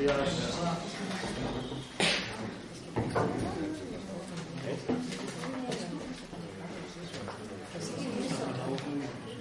[0.00, 0.16] días.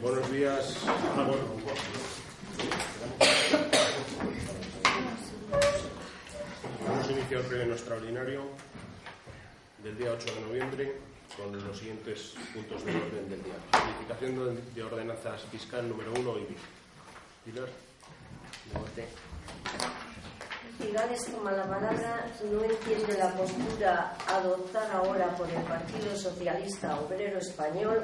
[0.02, 0.78] Buenos días.
[6.86, 8.42] Vamos a iniciar el pleno extraordinario
[9.82, 10.96] del día 8 de noviembre
[11.38, 13.54] con los siguientes puntos de orden del día.
[13.72, 17.70] Modificación de ordenanzas fiscal número 1 y Pilar.
[18.70, 19.99] Cigales
[21.56, 28.04] la palabra, no entiende la postura adoptada ahora por el Partido Socialista Obrero Español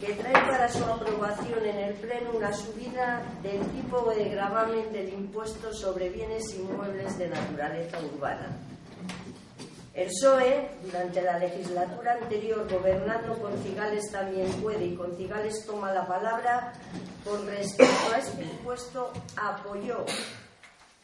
[0.00, 5.08] que trae para su aprobación en el Pleno una subida del tipo de gravamen del
[5.12, 8.56] impuesto sobre bienes inmuebles de naturaleza urbana.
[9.94, 15.92] El PSOE, durante la legislatura anterior, gobernando con Cigales también puede y con Cigales toma
[15.92, 16.72] la palabra,
[17.24, 20.04] con respecto a este impuesto apoyó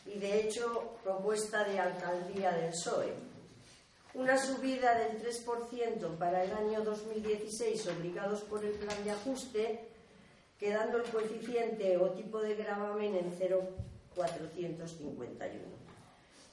[0.06, 3.12] y de hecho propuesta de alcaldía del PSOE.
[4.14, 9.88] Una subida del 3% para el año 2016 obligados por el plan de ajuste,
[10.58, 15.82] quedando el coeficiente o tipo de gravamen en 0,451.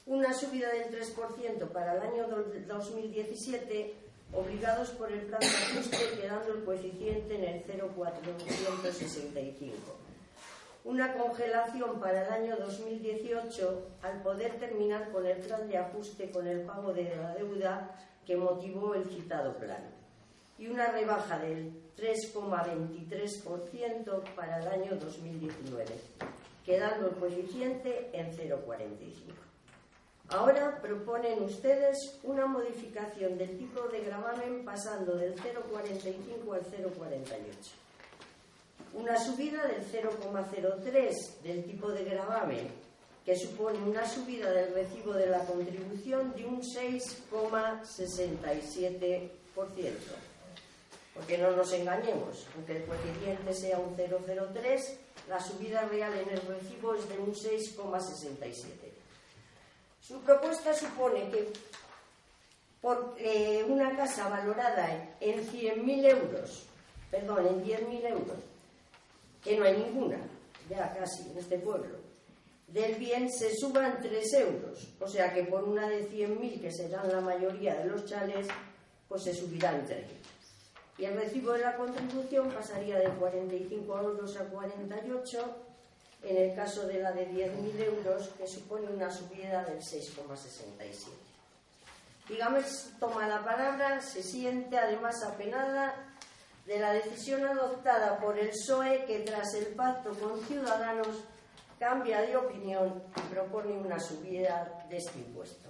[0.08, 2.28] Una subida del 3% para el año
[2.68, 3.94] 2017
[4.34, 10.01] obligados por el plan de ajuste, quedando el coeficiente en el 0,465
[10.84, 16.48] una congelación para el año 2018 al poder terminar con el plan de ajuste con
[16.48, 19.84] el pago de la deuda que motivó el citado plan
[20.58, 25.86] y una rebaja del 3,23% para el año 2019,
[26.64, 29.34] quedando el coeficiente en 0,45.
[30.30, 37.81] Ahora proponen ustedes una modificación del tipo de gravamen pasando del 0,45 al 0,48
[38.94, 42.68] una subida del 0,03 del tipo de gravamen,
[43.26, 49.32] que supone una subida del recibo de la contribución de un 6,67%.
[51.14, 54.98] Porque no nos engañemos, aunque el coeficiente sea un 0,03,
[55.30, 58.66] la subida real en el recibo es de un 6,67.
[60.02, 61.54] Su propuesta supone que
[62.82, 66.66] por eh, una casa valorada en 100.000 euros,
[67.12, 68.40] perdón, en 10.000 euros,
[69.44, 70.18] que no hay ninguna,
[70.70, 71.98] ya casi en este pueblo,
[72.68, 74.88] del bien se suban 3 euros.
[75.00, 78.48] O sea que por una de 100.000, que serán la mayoría de los chales,
[79.08, 80.06] pues se subirán 3.
[80.98, 85.56] Y el recibo de la contribución pasaría de 45 euros a 48,
[86.24, 91.10] en el caso de la de 10.000 euros, que supone una subida del 6,67.
[92.30, 96.11] Digamos, toma la palabra, se siente además apenada
[96.66, 101.24] de la decisión adoptada por el PSOE que tras el pacto con Ciudadanos
[101.80, 105.70] cambia de opinión y propone una subida de este impuesto,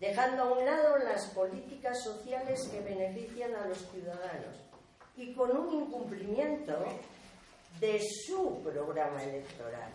[0.00, 4.56] dejando a un lado las políticas sociales que benefician a los ciudadanos
[5.16, 6.74] y con un incumplimiento
[7.78, 9.90] de su programa electoral.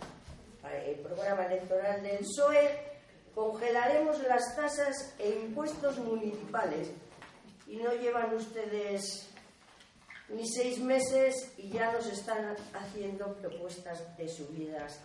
[0.86, 2.94] El programa electoral del PSOE
[3.34, 6.92] congelaremos las tasas e impuestos municipales
[7.68, 9.33] y no llevan ustedes
[10.36, 15.00] ni seis meses y ya nos están haciendo propuestas de subidas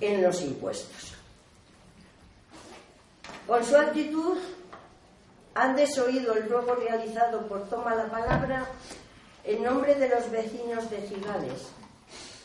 [0.00, 1.14] en los impuestos.
[3.46, 4.38] Con su actitud
[5.54, 8.66] han desoído el robo realizado por Toma la Palabra
[9.44, 11.68] en nombre de los vecinos de Cigales,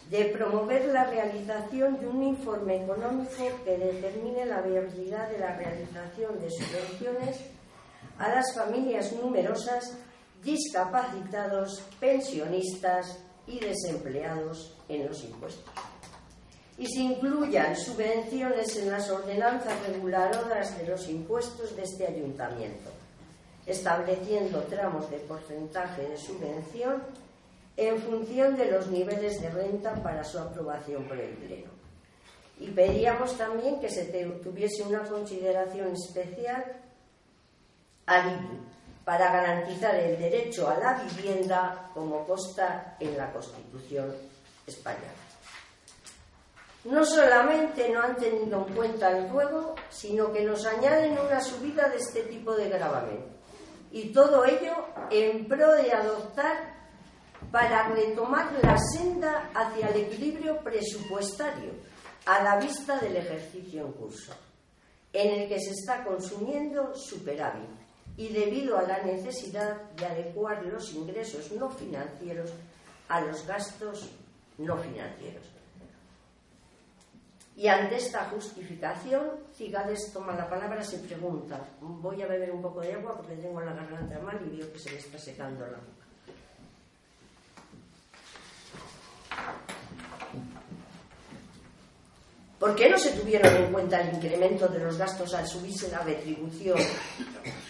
[0.09, 3.31] de promover la realización de un informe económico
[3.65, 7.37] que determine la viabilidad de la realización de subvenciones
[8.17, 9.97] a las familias numerosas
[10.43, 15.73] discapacitados, pensionistas y desempleados en los impuestos.
[16.77, 22.89] Y se incluyan subvenciones en las ordenanzas reguladoras de los impuestos de este ayuntamiento,
[23.65, 27.03] estableciendo tramos de porcentaje de subvención
[27.77, 31.71] en función de los niveles de renta para su aprobación por el Pleno.
[32.59, 34.05] Y pedíamos también que se
[34.43, 36.63] tuviese una consideración especial
[38.05, 38.59] al IBI,
[39.05, 44.15] para garantizar el derecho a la vivienda como consta en la Constitución
[44.65, 45.11] española.
[46.85, 51.89] No solamente no han tenido en cuenta el fuego, sino que nos añaden una subida
[51.89, 53.25] de este tipo de gravamen.
[53.91, 54.73] Y todo ello
[55.09, 56.73] en pro de adoptar
[57.51, 61.71] para retomar la senda hacia el equilibrio presupuestario
[62.25, 64.33] a la vista del ejercicio en curso,
[65.11, 67.83] en el que se está consumiendo superávit
[68.17, 72.51] y debido a la necesidad de adecuar los ingresos no financieros
[73.09, 74.09] a los gastos
[74.57, 75.43] no financieros.
[77.55, 82.61] Y ante esta justificación, Cigales toma la palabra y se pregunta, voy a beber un
[82.61, 85.65] poco de agua porque tengo la garganta mal y veo que se me está secando
[85.65, 86.02] la boca.
[92.63, 95.99] ¿Por qué no se tuvieron en cuenta el incremento de los gastos al subirse la
[95.99, 96.77] retribución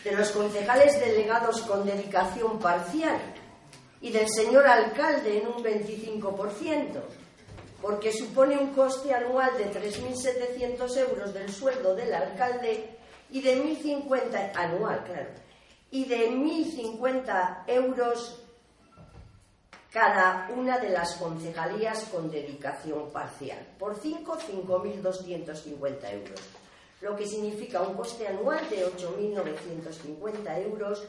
[0.03, 3.19] de los concejales delegados con dedicación parcial
[4.01, 7.01] y del señor alcalde en un 25%?
[7.81, 12.95] Porque supone un coste anual de 3.700 euros del sueldo del alcalde
[13.31, 15.29] y de 1.050 anual, claro,
[15.89, 18.42] y de 1.050 euros
[19.93, 23.59] cada una de las concejalías con dedicación parcial.
[23.77, 26.39] Por 5, 5.250 euros,
[27.01, 31.03] lo que significa un coste anual de 8.950 euros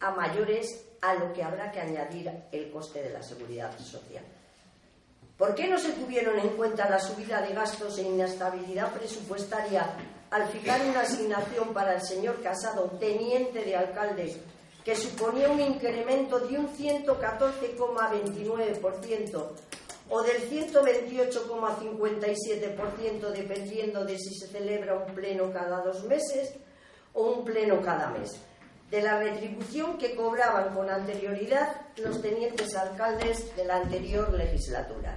[0.00, 4.24] a mayores a lo que habrá que añadir el coste de la seguridad social.
[5.36, 9.86] ¿Por qué no se tuvieron en cuenta la subida de gastos e inestabilidad presupuestaria
[10.30, 14.34] al fijar una asignación para el señor Casado, teniente de alcalde
[14.84, 19.46] que suponía un incremento de un 114,29%
[20.08, 26.54] o del 128,57% dependiendo de si se celebra un pleno cada dos meses
[27.12, 28.40] o un pleno cada mes,
[28.90, 35.16] de la retribución que cobraban con anterioridad los tenientes alcaldes de la anterior legislatura.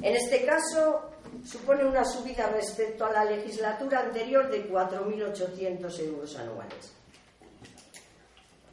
[0.00, 1.10] En este caso,
[1.44, 6.92] supone una subida respecto a la legislatura anterior de 4.800 euros anuales.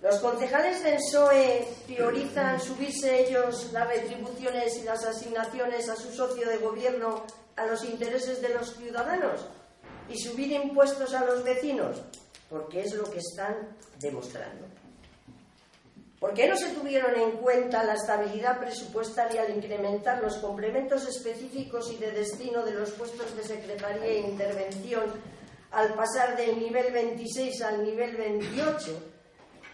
[0.01, 6.50] Los concejales del PSOE priorizan subirse ellos las retribuciones y las asignaciones a su socio
[6.50, 7.24] de gobierno
[7.56, 9.45] a los intereses de los ciudadanos
[10.09, 12.01] y subir impuestos a los vecinos,
[12.50, 14.65] porque es lo que están demostrando.
[16.19, 21.92] ¿Por qué no se tuvieron en cuenta la estabilidad presupuestaria al incrementar los complementos específicos
[21.92, 25.06] y de destino de los puestos de secretaría e intervención
[25.69, 29.11] al pasar del nivel 26 al nivel 28?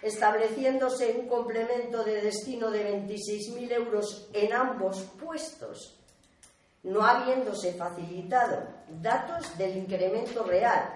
[0.01, 5.97] Estableciéndose un complemento de destino de 26.000 euros en ambos puestos,
[6.83, 8.67] no habiéndose facilitado
[9.01, 10.93] datos del incremento real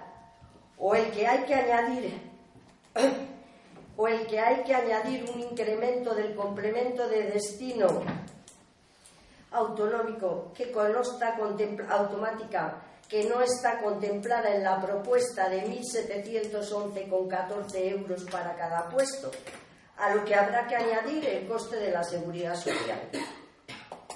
[0.77, 2.21] o el que hay que añadir
[3.97, 7.87] o el que hay que añadir un incremento del complemento de destino
[9.51, 11.37] autonómico que consta
[11.89, 12.81] automática
[13.11, 19.29] que no está contemplada en la propuesta de 1.711,14 euros para cada puesto,
[19.97, 23.01] a lo que habrá que añadir el coste de la seguridad social.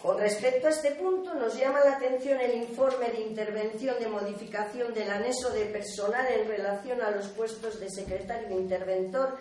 [0.02, 4.94] Con respecto a este punto, nos llama la atención el informe de intervención de modificación
[4.94, 9.40] del anexo de personal en relación a los puestos de secretario e interventor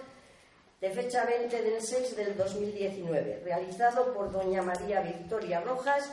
[0.80, 6.10] de fecha 20 del 6 del 2019, realizado por doña María Victoria Rojas,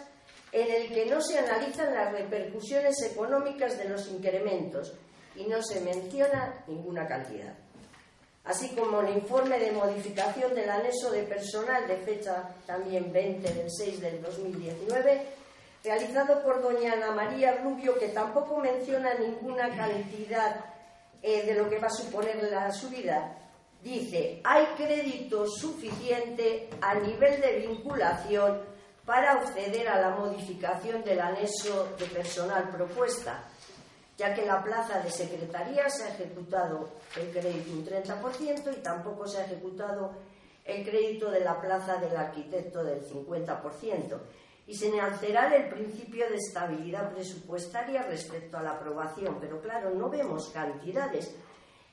[0.51, 4.93] en el que no se analizan las repercusiones económicas de los incrementos
[5.35, 7.53] y no se menciona ninguna cantidad.
[8.43, 13.69] Así como el informe de modificación del anexo de personal de fecha también 20 del
[13.69, 15.21] 6 del 2019,
[15.83, 20.65] realizado por doña Ana María Rubio, que tampoco menciona ninguna cantidad
[21.21, 23.37] eh, de lo que va a suponer la subida.
[23.81, 28.70] Dice, hay crédito suficiente a nivel de vinculación
[29.11, 33.43] para acceder a la modificación del anexo de personal propuesta,
[34.17, 36.87] ya que la plaza de secretaría se ha ejecutado
[37.19, 40.13] el crédito un 30% y tampoco se ha ejecutado
[40.63, 44.17] el crédito de la plaza del arquitecto del 50%.
[44.67, 50.09] Y se alterar el principio de estabilidad presupuestaria respecto a la aprobación, pero claro, no
[50.09, 51.35] vemos cantidades.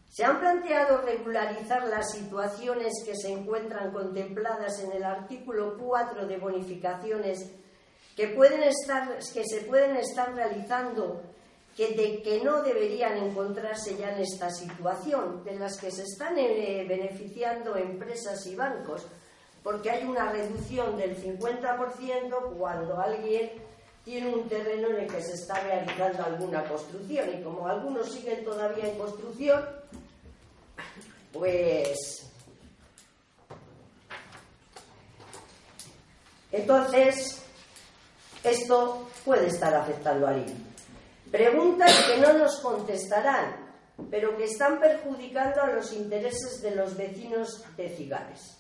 [0.09, 6.37] Se han planteado regularizar las situaciones que se encuentran contempladas en el artículo 4 de
[6.37, 7.51] bonificaciones
[8.15, 11.33] que, pueden estar, que se pueden estar realizando
[11.75, 16.37] que, de, que no deberían encontrarse ya en esta situación, de las que se están
[16.37, 19.07] eh, beneficiando empresas y bancos,
[19.63, 23.51] porque hay una reducción del 50% cuando alguien
[24.05, 28.43] tiene un terreno en el que se está realizando alguna construcción y como algunos siguen
[28.43, 29.63] todavía en construcción,
[31.31, 32.29] pues
[36.51, 37.41] entonces
[38.43, 40.72] esto puede estar afectando al INE.
[41.33, 43.55] Preguntas que no nos contestarán,
[44.11, 48.59] pero que están perjudicando a los intereses de los vecinos de Cigales.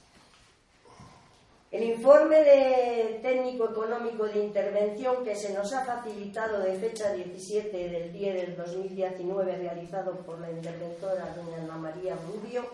[1.69, 7.89] El informe de técnico económico de intervención que se nos ha facilitado de fecha 17
[7.89, 12.65] del 10 del 2019 realizado por la interventora doña Ana María Rubio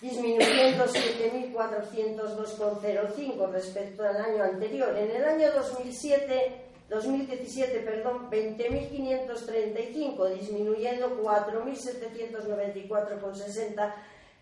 [0.04, 4.94] disminuyendo 7.402,05 respecto al año anterior.
[4.98, 13.94] En el año 2007, 2017, perdón, 20.535, disminuyendo 4.794,60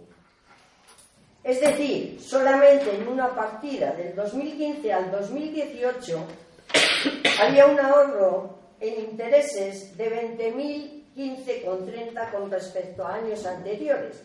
[1.44, 6.24] Es decir, solamente en una partida del 2015 al 2018
[7.40, 10.36] había un ahorro en intereses de
[11.16, 14.22] 20.015,30 con respecto a años anteriores.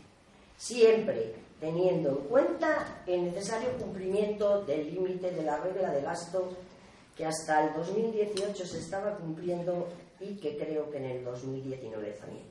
[0.57, 6.57] siempre teniendo en cuenta el necesario cumplimiento del límite de la regla de gasto
[7.17, 12.47] que hasta el 2018 se estaba cumpliendo y que creo que en el 2019 también.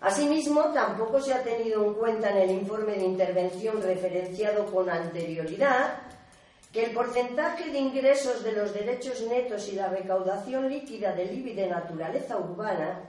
[0.00, 5.98] Asimismo, tampoco se ha tenido en cuenta en el informe de intervención referenciado con anterioridad
[6.76, 11.54] que el porcentaje de ingresos de los derechos netos y la recaudación líquida del IBI
[11.54, 13.00] de naturaleza urbana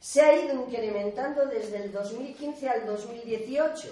[0.00, 3.88] se ha ido incrementando desde el 2015 al 2018,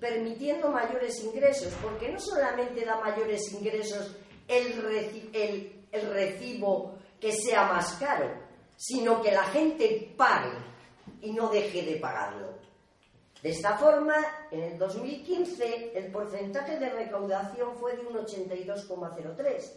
[0.00, 4.16] permitiendo mayores ingresos, porque no solamente da mayores ingresos
[4.48, 8.32] el, el recibo que sea más caro,
[8.74, 10.56] sino que la gente pague
[11.20, 12.54] y no deje de pagarlo.
[13.42, 14.14] De esta forma,
[14.52, 19.72] en el 2015 el porcentaje de recaudación fue de un 82,03.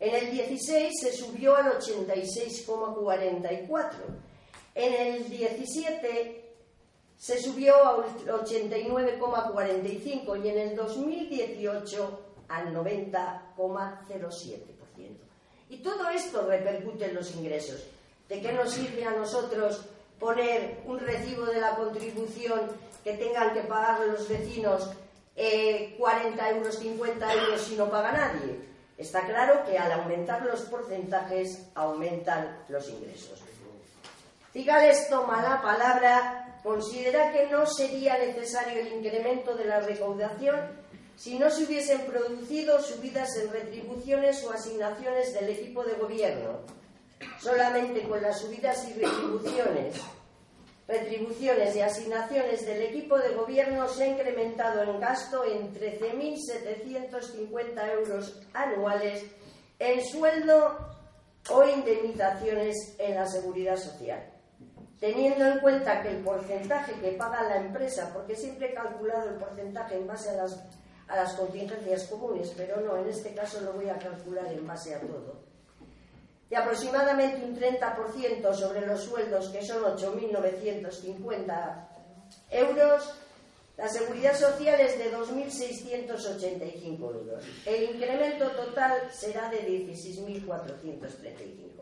[0.00, 3.90] En el 16 se subió al 86,44.
[4.74, 6.54] En el 17
[7.18, 15.18] se subió al 89,45 y en el 2018 al 90,07%.
[15.68, 17.84] Y todo esto repercute en los ingresos.
[18.28, 19.84] ¿De qué nos sirve a nosotros
[20.18, 22.60] poner un recibo de la contribución
[23.02, 24.90] que tengan que pagar los vecinos
[25.34, 25.96] 40 eh,
[26.56, 28.74] euros, 50 euros si no paga nadie?
[28.96, 33.42] Está claro que al aumentar los porcentajes aumentan los ingresos.
[34.52, 40.84] Cigales toma la palabra, considera que no sería necesario el incremento de la recaudación
[41.16, 46.60] si no se hubiesen producido subidas en retribuciones o asignaciones del equipo de gobierno.
[47.38, 50.00] Solamente con las subidas y retribuciones,
[50.86, 58.42] retribuciones y asignaciones del equipo de gobierno se ha incrementado el gasto en 13.750 euros
[58.52, 59.24] anuales
[59.78, 60.76] en sueldo
[61.50, 64.30] o indemnizaciones en la seguridad social.
[65.00, 69.36] Teniendo en cuenta que el porcentaje que paga la empresa, porque siempre he calculado el
[69.36, 70.64] porcentaje en base a las,
[71.08, 74.94] a las contingencias comunes, pero no, en este caso lo voy a calcular en base
[74.94, 75.43] a todo,
[76.48, 81.88] de aproximadamente un 30% sobre los sueldos, que son 8.950
[82.50, 83.12] euros,
[83.76, 87.44] la seguridad social es de 2.685 euros.
[87.66, 91.74] El incremento total será de 16.435.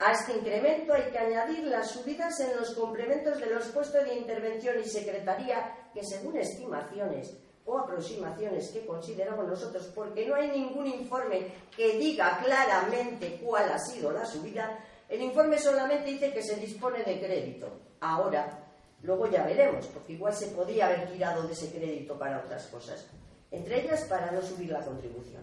[0.00, 4.14] A este incremento hay que añadir las subidas en los complementos de los puestos de
[4.14, 10.86] intervención y secretaría, que según estimaciones o aproximaciones que consideramos nosotros, porque no hay ningún
[10.86, 16.56] informe que diga claramente cuál ha sido la subida, el informe solamente dice que se
[16.56, 17.68] dispone de crédito.
[18.00, 22.66] Ahora, luego ya veremos, porque igual se podía haber tirado de ese crédito para otras
[22.68, 23.06] cosas,
[23.50, 25.42] entre ellas para no subir la contribución.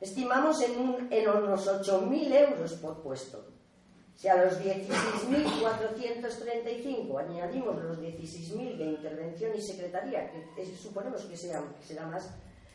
[0.00, 3.57] Estimamos en, un, en unos 8.000 euros por puesto.
[4.18, 11.62] Si a los 16.435 añadimos los 16.000 de intervención y secretaría, que suponemos que, sea,
[11.86, 12.28] será más,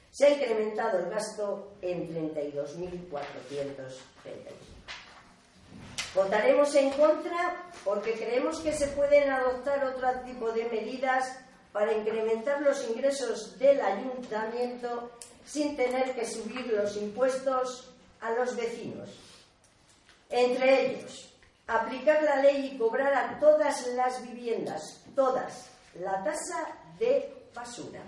[0.10, 3.12] se ha incrementado el gasto en 32.435.
[6.16, 11.40] Votaremos en contra porque creemos que se pueden adoptar otro tipo de medidas
[11.74, 15.12] para incrementar los ingresos del ayuntamiento
[15.46, 17.90] sin tener que subir los impuestos
[18.22, 19.10] a los vecinos.
[20.30, 21.33] Entre ellos,
[21.68, 26.68] aplicar la ley y cobrar a todas las viviendas, todas, la tasa
[27.00, 28.02] de basura.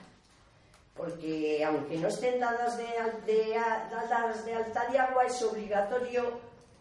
[0.95, 2.85] Porque aunque no estén dadas de,
[3.91, 6.39] dadas de alta de agua, es obligatorio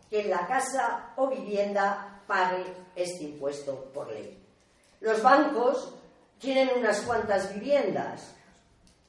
[0.08, 4.40] que la casa o vivienda pague este impuesto por ley.
[5.00, 5.94] Los bancos
[6.38, 8.34] tienen unas cuantas viviendas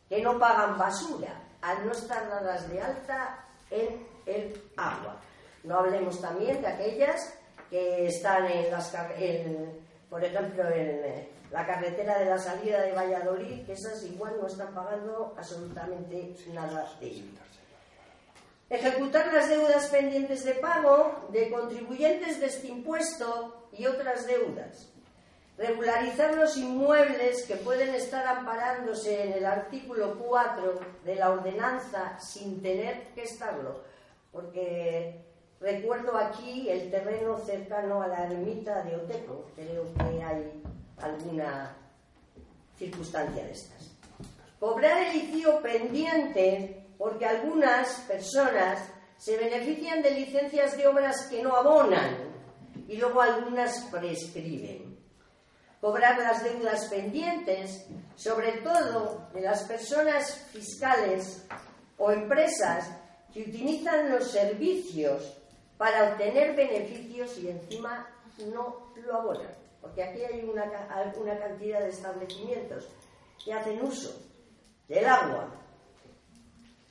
[0.10, 5.18] que no pagan basura al no estar dadas de alta en el agua.
[5.64, 7.34] No hablemos también de aquellas
[7.70, 8.94] que están en las,
[10.10, 14.48] por ejemplo, en eh, la carretera de la salida de Valladolid, que esas igual no
[14.48, 17.26] están pagando absolutamente nada de ello.
[18.70, 24.90] Ejecutar las deudas pendientes de pago de contribuyentes de este impuesto y otras deudas
[25.58, 32.62] regularizar los inmuebles que pueden estar amparándose en el artículo 4 de la ordenanza sin
[32.62, 33.82] tener que estarlo,
[34.32, 35.24] porque
[35.60, 40.64] recuerdo aquí el terreno cercano a la ermita de Oteco, creo que hay
[40.98, 41.76] alguna
[42.78, 43.92] circunstancia de estas.
[44.60, 48.80] Cobrar el ICIO pendiente porque algunas personas
[49.18, 52.18] se benefician de licencias de obras que no abonan
[52.88, 54.96] y luego algunas prescriben
[55.86, 61.46] cobrar las deudas pendientes, sobre todo de las personas fiscales
[62.00, 62.90] o empresas
[63.32, 65.38] que utilizan los servicios
[65.78, 68.08] para obtener beneficios y encima
[68.54, 69.54] no lo abonan.
[69.82, 70.70] Porque aquí hay una,
[71.40, 72.88] cantidad de establecimientos
[73.44, 74.20] que hacen uso
[74.88, 75.48] del agua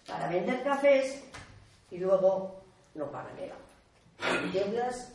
[0.07, 1.25] para vender cafés
[1.91, 2.63] y luego
[2.95, 4.53] no pagan el agua.
[4.53, 5.13] Deudas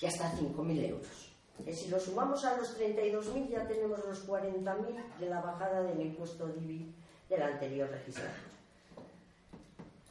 [0.00, 1.32] de hasta 5.000 euros
[1.64, 6.00] que si lo sumamos a los 32.000 ya tenemos los 40.000 de la bajada del
[6.00, 6.92] impuesto DIVI
[7.28, 8.51] del anterior legislatura.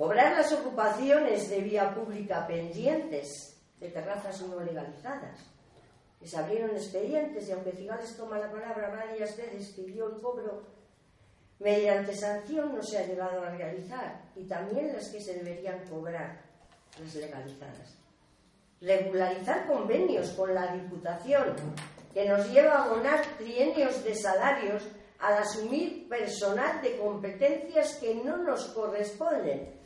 [0.02, 5.38] Cobrar las ocupaciones de vía pública pendientes de terrazas no legalizadas.
[6.20, 10.64] Que se abrieron expedientes y aunque Cigales toma la palabra varias veces, pidió el cobro
[11.60, 16.42] mediante sanción no se ha llegado a realizar y también las que se deberían cobrar,
[17.00, 17.96] las legalizadas
[18.82, 21.54] regularizar convenios con la Diputación,
[22.12, 24.82] que nos lleva a abonar trienios de salarios
[25.20, 29.81] al asumir personal de competencias que no nos corresponden.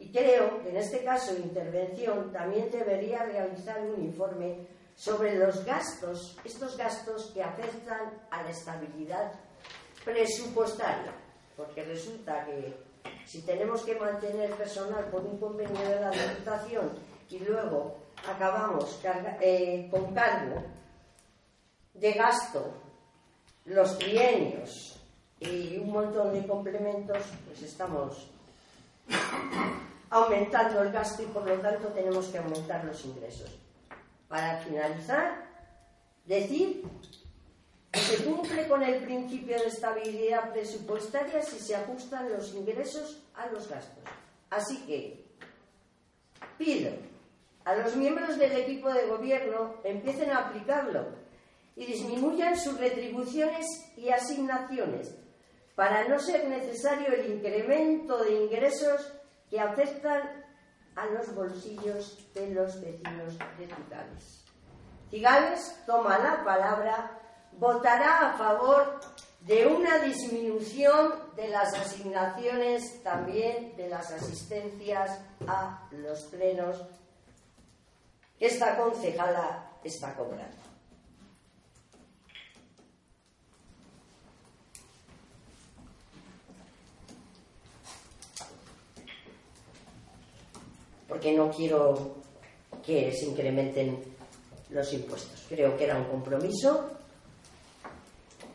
[0.00, 5.62] Y creo que en este caso de intervención también debería realizar un informe sobre los
[5.64, 9.32] gastos, estos gastos que afectan a la estabilidad
[10.02, 11.12] presupuestaria,
[11.54, 12.74] porque resulta que
[13.26, 16.90] si tenemos que mantener personal por un convenio de la Diputación
[17.28, 19.00] y luego acabamos
[19.40, 20.62] eh, con cargo
[21.92, 22.72] de gasto
[23.66, 24.98] los trienios
[25.38, 28.30] y un montón de complementos, pues estamos
[30.10, 33.56] aumentando el gasto y por lo tanto tenemos que aumentar los ingresos.
[34.28, 35.46] Para finalizar,
[36.26, 36.84] decir
[37.90, 43.46] que se cumple con el principio de estabilidad presupuestaria si se ajustan los ingresos a
[43.46, 44.04] los gastos.
[44.50, 45.24] Así que
[46.58, 46.90] pido
[47.64, 51.06] a los miembros del equipo de gobierno empiecen a aplicarlo
[51.76, 55.14] y disminuyan sus retribuciones y asignaciones
[55.74, 59.12] para no ser necesario el incremento de ingresos
[59.50, 60.44] que afectan
[60.94, 64.44] a los bolsillos de los vecinos de Cigales.
[65.10, 67.18] Cigales toma la palabra,
[67.52, 69.00] votará a favor
[69.40, 76.84] de una disminución de las asignaciones, también de las asistencias a los plenos
[78.38, 80.69] que esta concejala está cobrando.
[91.10, 92.14] Porque no quiero
[92.86, 93.98] que se incrementen
[94.70, 95.44] los impuestos.
[95.48, 96.88] Creo que era un compromiso.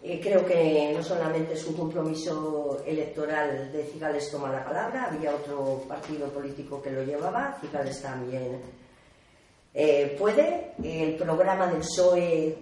[0.01, 5.83] Creo que no solamente es un compromiso electoral de Cigales toma la palabra, había otro
[5.87, 8.61] partido político que lo llevaba, Cigales también
[9.73, 10.73] eh, puede.
[10.83, 12.55] El programa del PSOE,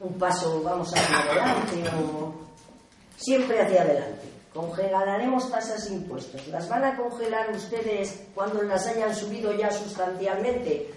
[0.00, 1.90] un paso, vamos hacia adelante,
[3.16, 4.33] siempre hacia adelante.
[4.54, 6.46] Congelaremos tasas e impuestos.
[6.46, 10.94] ¿Las van a congelar ustedes cuando las hayan subido ya sustancialmente?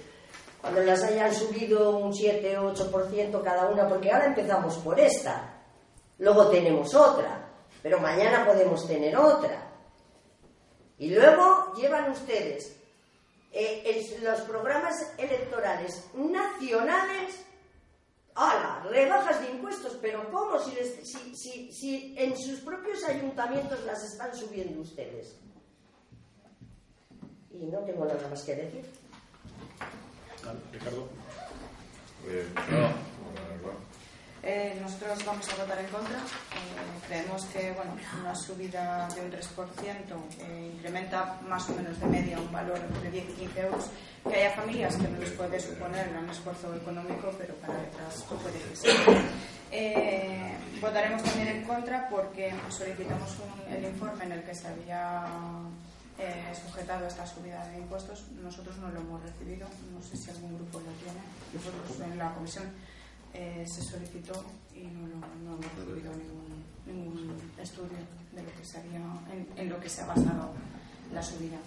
[0.61, 5.55] Cuando las hayan subido un 7 o 8% cada una, porque ahora empezamos por esta.
[6.19, 7.49] Luego tenemos otra,
[7.81, 9.71] pero mañana podemos tener otra.
[10.99, 12.75] Y luego llevan ustedes
[13.51, 17.46] eh, los programas electorales nacionales
[18.37, 18.83] ¡Hala!
[18.87, 20.71] Rebajas de impuestos, pero ¿cómo si,
[21.03, 25.39] si, si, en sus propios ayuntamientos las están subiendo ustedes?
[27.51, 28.85] Y no tengo nada más que decir.
[30.71, 31.07] Ricardo.
[32.27, 32.47] Eh,
[34.43, 36.17] eh, nosotros vamos a votar en contra.
[36.17, 36.21] Eh,
[37.07, 39.39] creemos que bueno, una subida de un 3%
[40.39, 43.89] eh, incrementa más o menos de media un valor entre 10 y 15 euros.
[44.23, 48.59] Que haya familias que no les puede suponer un esfuerzo económico, pero para otras puede
[48.59, 48.87] que sí.
[50.81, 53.37] votaremos también en contra porque solicitamos
[53.69, 55.25] el informe en el que se había
[56.61, 58.25] sujetado esta subida de impuestos.
[58.43, 59.65] Nosotros no lo hemos recibido.
[59.93, 61.21] No sé si algún grupo lo tiene.
[61.53, 62.65] Nosotros en la comisión
[63.33, 64.33] eh, se solicitó
[64.73, 66.11] y no, hemos recibido
[66.85, 67.97] ningún, estudio
[68.33, 70.51] de lo que se en, lo que se ha basado
[71.13, 71.57] la subida.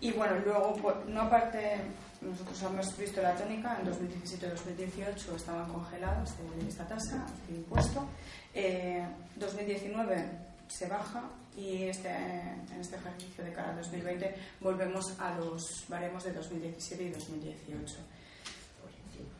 [0.00, 1.80] Y bueno, luego, no aparte,
[2.20, 6.34] nosotros hemos visto la tónica, en 2017-2018 estaban congeladas
[6.68, 8.06] esta tasa de impuesto.
[8.54, 10.24] Eh, 2019
[10.68, 11.24] se baja
[11.56, 17.02] y este, en este ejercicio de cara al 2020 volvemos a los baremos de 2017
[17.04, 17.96] y 2018.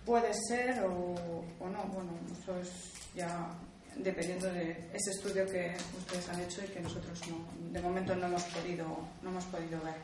[0.05, 2.11] Puede ser o, no, bueno,
[2.41, 3.51] eso es ya
[3.97, 7.21] dependiendo de ese estudio que ustedes han hecho y que nosotros
[7.71, 8.87] de momento no hemos podido,
[9.23, 9.97] no hemos podido ver.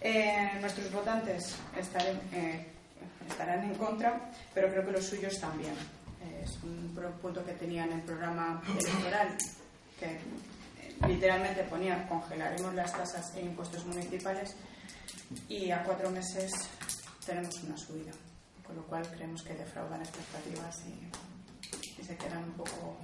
[0.00, 1.56] Eh, nuestros votantes
[2.32, 2.66] eh,
[3.28, 5.74] estarán en contra, pero creo que los suyos también.
[6.42, 9.36] es un punto que tenía en el programa electoral
[9.98, 10.20] que eh,
[11.06, 14.54] literalmente ponía congelaremos las tasas e impuestos municipales
[15.48, 16.50] y a cuatro meses
[17.26, 18.12] tenemos una subida
[18.70, 22.96] con lo cual creemos que defraudan expectativas y, se quedan un poco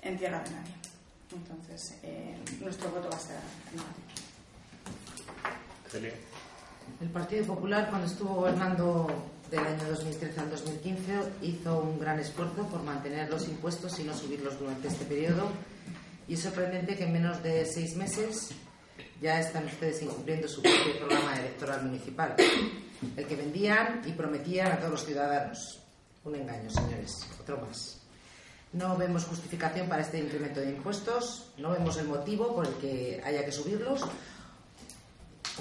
[0.00, 0.72] en tierra de nadie.
[1.32, 3.36] Entonces, eh, nuestro voto va a ser
[5.88, 6.12] Celia.
[7.00, 9.06] El Partido Popular, cuando estuvo gobernando
[9.50, 14.14] del año 2013 al 2015, hizo un gran esfuerzo por mantener los impuestos y no
[14.16, 15.50] subirlos durante este periodo.
[16.26, 18.50] Y es sorprendente que en menos de seis meses
[19.20, 22.34] ya están ustedes incumpliendo su propio programa electoral municipal
[23.16, 25.80] el que vendían y prometían a todos los ciudadanos.
[26.24, 28.00] Un engaño, señores, otro más.
[28.72, 33.22] No vemos justificación para este incremento de impuestos, no vemos el motivo por el que
[33.24, 34.02] haya que subirlos,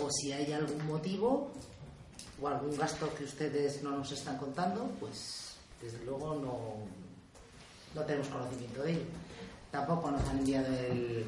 [0.01, 1.51] o si hay algún motivo
[2.41, 6.87] o algún gasto que ustedes no nos están contando, pues desde luego no,
[7.93, 9.05] no tenemos conocimiento de ello.
[9.71, 11.25] Tampoco nos han enviado el,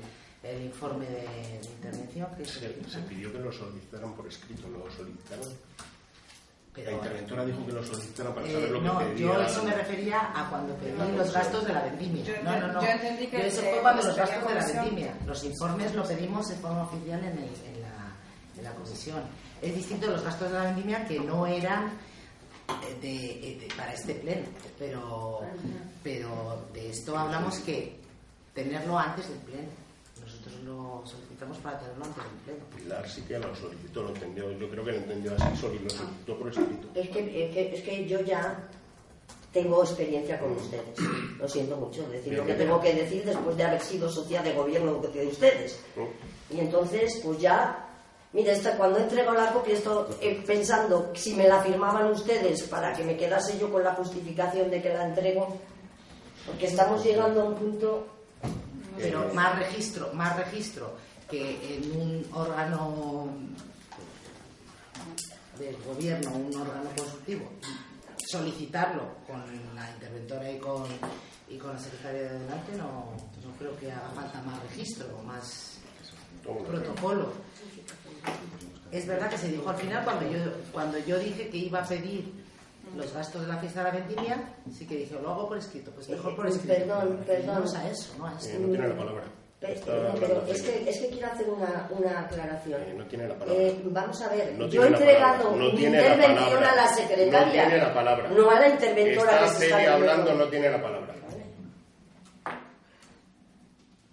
[0.63, 2.27] informe de, intervención.
[2.43, 5.53] se, se, pidió que lo solicitaran por escrito, ¿lo solicitaron?
[6.83, 9.17] La interventora dijo que lo solicitara para Eh, saber lo que no, pedía.
[9.17, 12.23] yo eso me refería a cuando pedí los gastos de la vendimia.
[12.23, 12.81] Yo No, no, no.
[12.81, 15.13] yo entendí que Yo eso fue cuando los gastos de la vendimia.
[15.25, 18.15] Los informes lo pedimos de forma oficial en, el- en la,
[18.57, 19.21] en la comisión.
[19.61, 21.91] Es distinto los gastos de la vendimia que no eran
[22.83, 23.15] eh, de,
[23.53, 24.45] eh, de- para este pleno,
[24.77, 25.41] pero,
[26.03, 27.97] pero de esto hablamos que
[28.53, 29.67] tenerlo antes del pleno.
[30.47, 32.65] Nosotros lo solicitamos para tenerlo antes del pleno.
[32.77, 34.49] Pilar sí que lo solicitó, lo entendió.
[34.53, 36.87] Yo creo que lo entendió así, solo lo solicitó por escrito.
[36.95, 38.69] Es que, es que, es que yo ya
[39.51, 40.97] tengo experiencia con ustedes.
[41.37, 44.41] Lo siento mucho decir lo que Bien, tengo que decir después de haber sido social
[44.41, 45.81] de gobierno de ustedes.
[45.97, 46.07] ¿no?
[46.55, 47.85] Y entonces, pues ya,
[48.31, 52.93] mira, esta, cuando entrego la copia, estoy eh, pensando si me la firmaban ustedes para
[52.93, 55.57] que me quedase yo con la justificación de que la entrego,
[56.45, 58.13] porque estamos llegando a un punto.
[58.97, 60.95] Pero más registro, más registro
[61.29, 63.27] que en un órgano
[65.59, 67.49] del gobierno, un órgano consultivo,
[68.29, 69.43] solicitarlo con
[69.75, 70.85] la interventora y con,
[71.49, 75.79] y con la secretaria de adelante, no, no creo que haga falta más registro, más
[76.43, 77.33] protocolo.
[78.91, 80.39] Es verdad que se dijo al final, cuando yo,
[80.71, 82.46] cuando yo dije que iba a pedir
[82.95, 85.91] los gastos de la fiesta de la vendimia, sí que dije, lo hago por escrito,
[85.91, 86.73] pues mejor por Eh, escrito.
[86.75, 87.47] perdón, perdón.
[87.55, 88.49] vamos a eso, no a esto.
[88.55, 89.23] Eh, no tiene la palabra.
[89.59, 92.79] Pero es que, es que quiero hacer una, una aclaración.
[92.83, 93.59] Eh, no tiene la palabra.
[93.63, 97.63] Eh, vamos a ver, No yo he entregado no mi la intervención a la secretaria.
[97.63, 98.29] No tiene la palabra.
[98.29, 101.13] No a la interventora Está que se está hablando, no tiene la palabra.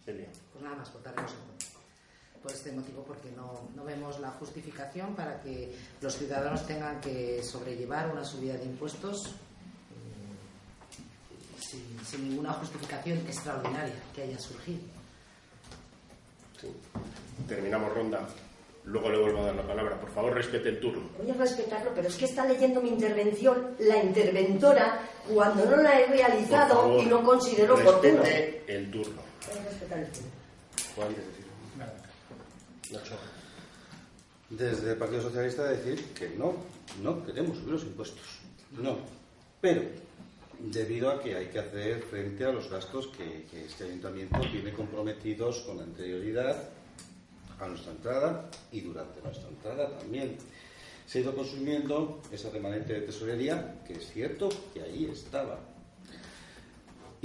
[0.04, 0.28] Celia.
[0.52, 1.68] Pues nada más, votaremos en contra.
[2.42, 7.42] Por este motivo, porque no, no vemos la justificación para que los ciudadanos tengan que
[7.42, 9.34] sobrellevar una subida de impuestos
[9.90, 14.80] mm, sin, sin ninguna justificación extraordinaria que haya surgido.
[16.58, 16.68] Sí.
[17.46, 18.26] Terminamos ronda.
[18.86, 20.00] Luego le vuelvo a dar la palabra.
[20.00, 21.10] Por favor, respete el turno.
[21.18, 26.00] Voy a respetarlo, pero es que está leyendo mi intervención la interventora cuando no la
[26.00, 28.22] he realizado favor, y no considero oportuno.
[28.24, 29.22] El turno.
[29.48, 30.30] Voy a respetar el turno.
[30.96, 31.08] Juan,
[34.50, 36.54] Desde el Partido Socialista decir que no,
[37.02, 38.38] no queremos subir los impuestos.
[38.72, 38.98] No.
[39.60, 39.82] Pero,
[40.60, 45.60] debido a que hay que hacer frente a los gastos que este ayuntamiento tiene comprometidos
[45.60, 46.68] con anterioridad
[47.60, 50.36] a nuestra entrada y durante nuestra entrada también.
[51.06, 55.58] Se ha ido consumiendo esa remanente de tesorería, que es cierto que ahí estaba,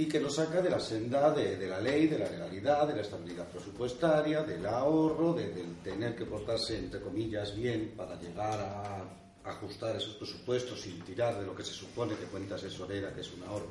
[0.00, 2.94] y que nos saca de la senda de, de la ley, de la legalidad, de
[2.96, 8.58] la estabilidad presupuestaria, del ahorro, de- del tener que portarse, entre comillas, bien para llegar
[8.58, 13.20] a ajustar esos presupuestos sin tirar de lo que se supone que cuenta tesorera, que
[13.20, 13.68] es un ahorro.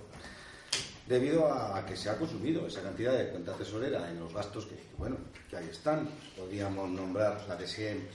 [1.07, 4.75] Debido a que se ha consumido esa cantidad de cuenta tesorera en los gastos que,
[4.97, 5.17] bueno,
[5.49, 8.09] que ahí están, podríamos nombrar la de siempre,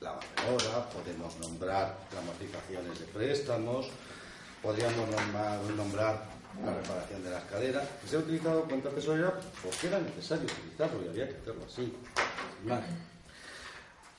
[0.00, 3.86] la barredora, podemos nombrar las amortizaciones de préstamos,
[4.62, 7.88] podríamos nombrar, nombrar la reparación de las caderas.
[8.06, 11.92] Se ha utilizado cuenta tesorera porque era necesario utilizarlo y había que hacerlo así.
[12.64, 12.82] más.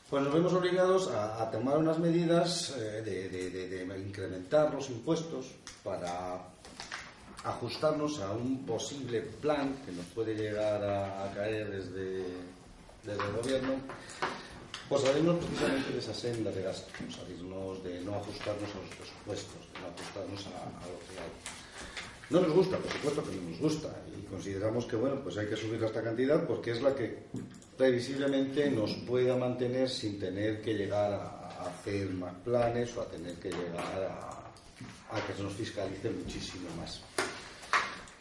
[0.10, 5.52] Pues nos vemos obligados a, tomar unas medidas eh, de, incrementar los impuestos
[5.84, 6.47] para
[7.43, 12.25] ajustarnos a un posible plan que nos puede llegar a, caer desde,
[13.06, 13.75] el gobierno,
[14.89, 19.62] pues salirnos precisamente de esa senda de gasto, salirnos de no ajustarnos a los presupuestos,
[19.73, 21.59] de no ajustarnos a, a lo que.
[22.30, 25.48] No nos gusta, por supuesto que no nos gusta, y consideramos que bueno, pues hay
[25.48, 27.24] que subir esta cantidad porque es la que
[27.76, 33.34] previsiblemente nos pueda mantener sin tener que llegar a, hacer más planes o a tener
[33.36, 37.02] que llegar a, a que se nos fiscalice muchísimo más.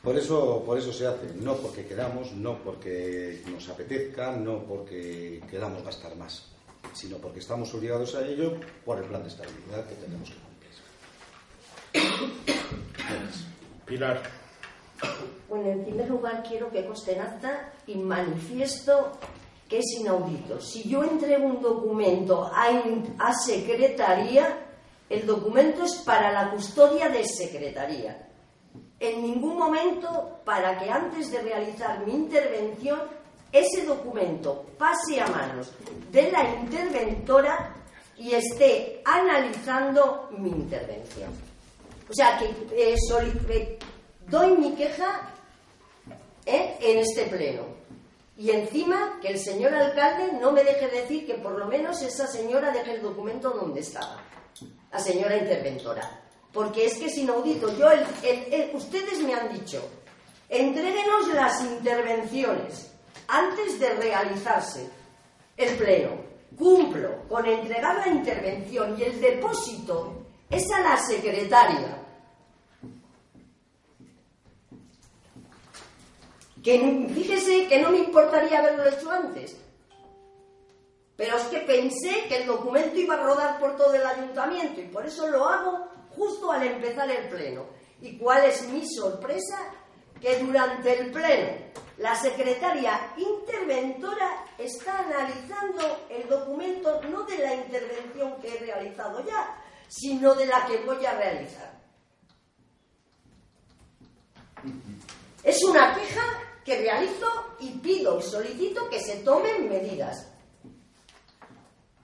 [0.03, 5.43] Por eso, por eso se hace, no porque queramos, no porque nos apetezca, no porque
[5.51, 6.47] queramos gastar más,
[6.95, 10.49] sino porque estamos obligados a ello por el plan de estabilidad que tenemos que cumplir.
[13.89, 14.23] Pilar.
[15.49, 19.13] Bueno, en primer lugar quiero que conste en acta y manifiesto
[19.69, 20.61] que es inaudito.
[20.61, 22.69] Si yo entrego un documento a,
[23.19, 24.67] a secretaría,
[25.09, 28.29] el documento es para la custodia de secretaría.
[29.01, 33.01] En ningún momento, para que antes de realizar mi intervención,
[33.53, 35.73] ese documento pase a manos
[36.11, 37.75] de la interventora
[38.17, 41.48] y esté analizando mi intervención.
[42.11, 42.95] O sea, que eh,
[44.29, 45.33] doy mi queja
[46.47, 46.77] ¿eh?
[46.81, 47.63] en este pleno.
[48.37, 52.27] Y encima que el señor alcalde no me deje decir que por lo menos esa
[52.27, 54.23] señora deje el documento donde estaba,
[54.93, 56.21] la señora interventora.
[56.53, 57.77] Porque es que es inaudito.
[57.77, 59.83] Yo, el- el- ustedes me han dicho,
[60.49, 62.93] entréguenos las intervenciones
[63.27, 64.89] antes de realizarse
[65.57, 66.29] el pleno.
[66.57, 70.18] cumplo con entregar la intervención y el depósito
[70.51, 72.05] es a la secretaria.
[76.63, 79.57] Que fíjese que no me importaría haberlo hecho antes.
[81.17, 84.85] Pero es que pensé que el documento iba a rodar por todo el ayuntamiento y
[84.85, 87.67] por eso lo hago justo al empezar el pleno.
[88.01, 89.73] ¿Y cuál es mi sorpresa?
[90.21, 98.41] Que durante el pleno la secretaria interventora está analizando el documento no de la intervención
[98.41, 101.79] que he realizado ya, sino de la que voy a realizar.
[105.43, 106.23] Es una queja
[106.65, 107.27] que realizo
[107.61, 110.29] y pido y solicito que se tomen medidas.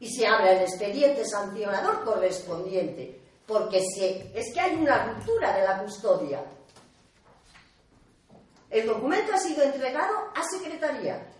[0.00, 5.82] Y se abra el expediente sancionador correspondiente, porque es que hay una ruptura de la
[5.82, 6.44] custodia.
[8.70, 11.30] El documento ha sido entregado a Secretaría.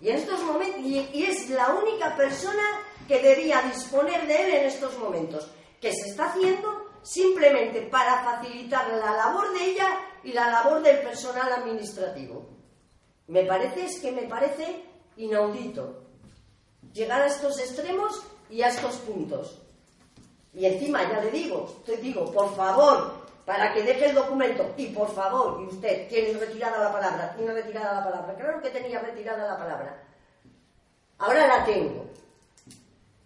[0.00, 2.62] Y en estos momentos, y es la única persona
[3.08, 8.86] que debía disponer de él en estos momentos, que se está haciendo simplemente para facilitar
[8.88, 12.46] la labor de ella y la labor del personal administrativo.
[13.28, 14.84] Me parece, es que me parece
[15.16, 16.02] inaudito
[16.92, 19.62] llegar a estos extremos y a estos puntos.
[20.54, 24.88] Y encima, ya le digo, te digo, por favor, para que deje el documento, y
[24.88, 28.98] por favor, y usted, tiene retirada la palabra, tiene retirada la palabra, claro que tenía
[28.98, 30.04] retirada la palabra.
[31.18, 32.06] Ahora la tengo.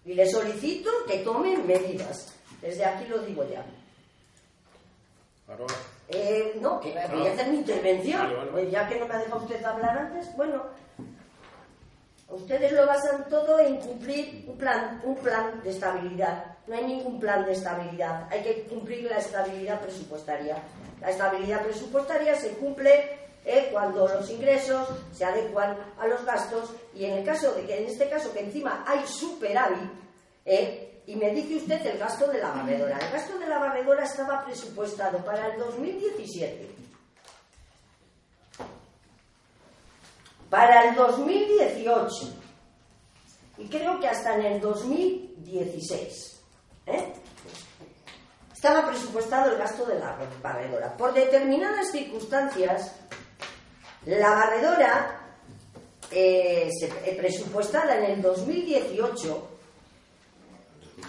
[0.05, 2.35] Y le solicito que tomen medidas.
[2.61, 3.65] Desde aquí lo digo ya.
[6.09, 8.29] Eh, no, que voy a hacer mi intervención.
[8.51, 10.65] Pues ya que no me ha dejado usted hablar antes, bueno,
[12.29, 16.57] ustedes lo basan todo en cumplir un plan, un plan de estabilidad.
[16.67, 18.29] No hay ningún plan de estabilidad.
[18.31, 20.57] Hay que cumplir la estabilidad presupuestaria.
[21.01, 27.05] La estabilidad presupuestaria se cumple eh, cuando los ingresos se adecuan a los gastos y
[27.05, 29.91] en el caso de que en este caso que encima hay superávit
[30.45, 34.05] eh, y me dice usted el gasto de la barredora el gasto de la barredora
[34.05, 36.71] estaba presupuestado para el 2017
[40.49, 42.35] para el 2018
[43.59, 46.41] y creo que hasta en el 2016
[46.87, 47.13] ¿eh?
[48.55, 53.02] estaba presupuestado el gasto de la barredora por determinadas circunstancias
[54.07, 55.21] la barredora
[56.11, 59.49] eh, eh, presupuestada en el 2018,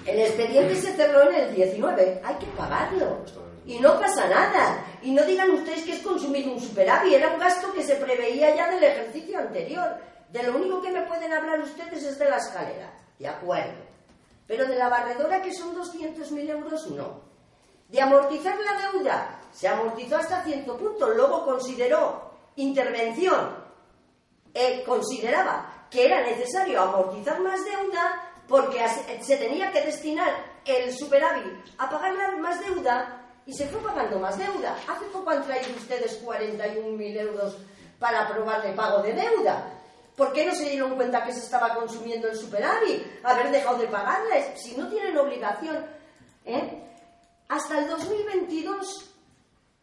[0.05, 3.17] el expediente se cerró en el 19, hay que pagarlo.
[3.65, 4.85] Y no pasa nada.
[5.01, 8.55] Y no digan ustedes que es consumir un superávit, era un gasto que se preveía
[8.55, 9.97] ya del ejercicio anterior.
[10.29, 13.83] De lo único que me pueden hablar ustedes es de la escalera, de acuerdo.
[14.47, 17.21] Pero de la barredora, que son 200.000 euros, no.
[17.87, 23.63] De amortizar la deuda, se amortizó hasta cierto punto, luego consideró intervención
[24.85, 28.79] consideraba que era necesario amortizar más deuda porque
[29.21, 30.31] se tenía que destinar
[30.65, 31.45] el superávit
[31.77, 34.77] a pagar más deuda y se fue pagando más deuda.
[34.87, 37.57] Hace poco han traído ustedes 41.000 euros
[37.99, 39.69] para aprobar el pago de deuda.
[40.15, 43.03] ¿Por qué no se dieron cuenta que se estaba consumiendo el superávit?
[43.23, 44.61] Haber dejado de pagarles.
[44.61, 45.85] Si no tienen obligación.
[46.45, 46.83] ¿eh?
[47.49, 49.09] Hasta el 2022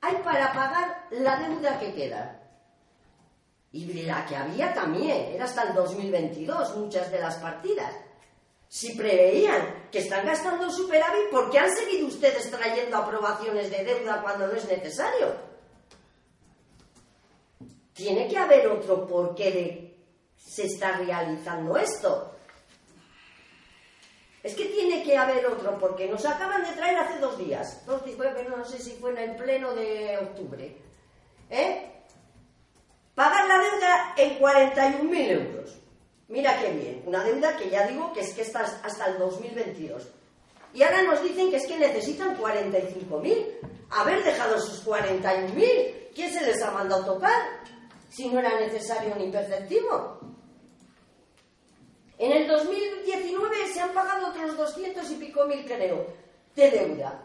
[0.01, 2.40] hay para pagar la deuda que queda.
[3.73, 7.95] Y la que había también, era hasta el 2022, muchas de las partidas.
[8.69, 14.23] Si preveían que están gastando superávit, ¿por qué han seguido ustedes trayendo aprobaciones de deuda
[14.23, 15.35] cuando no es necesario?
[17.93, 19.91] Tiene que haber otro porqué de
[20.37, 22.35] se está realizando esto.
[24.43, 28.03] Es que tiene que haber otro, porque nos acaban de traer hace dos días, dos
[28.49, 30.77] no sé si fue en el pleno de octubre,
[31.51, 32.00] ¿eh?
[33.15, 35.77] Pagan la deuda en 41.000 euros.
[36.29, 40.09] Mira qué bien, una deuda que ya digo que es que está hasta el 2022.
[40.73, 43.47] Y ahora nos dicen que es que necesitan 45.000.
[43.91, 47.43] Haber dejado sus 41.000, ¿quién se les ha mandado tocar?
[48.09, 50.21] Si no era necesario ni perceptivo.
[52.19, 56.07] En el 2019 se han pagado otros 200 y pico mil, creo,
[56.55, 57.23] de deuda.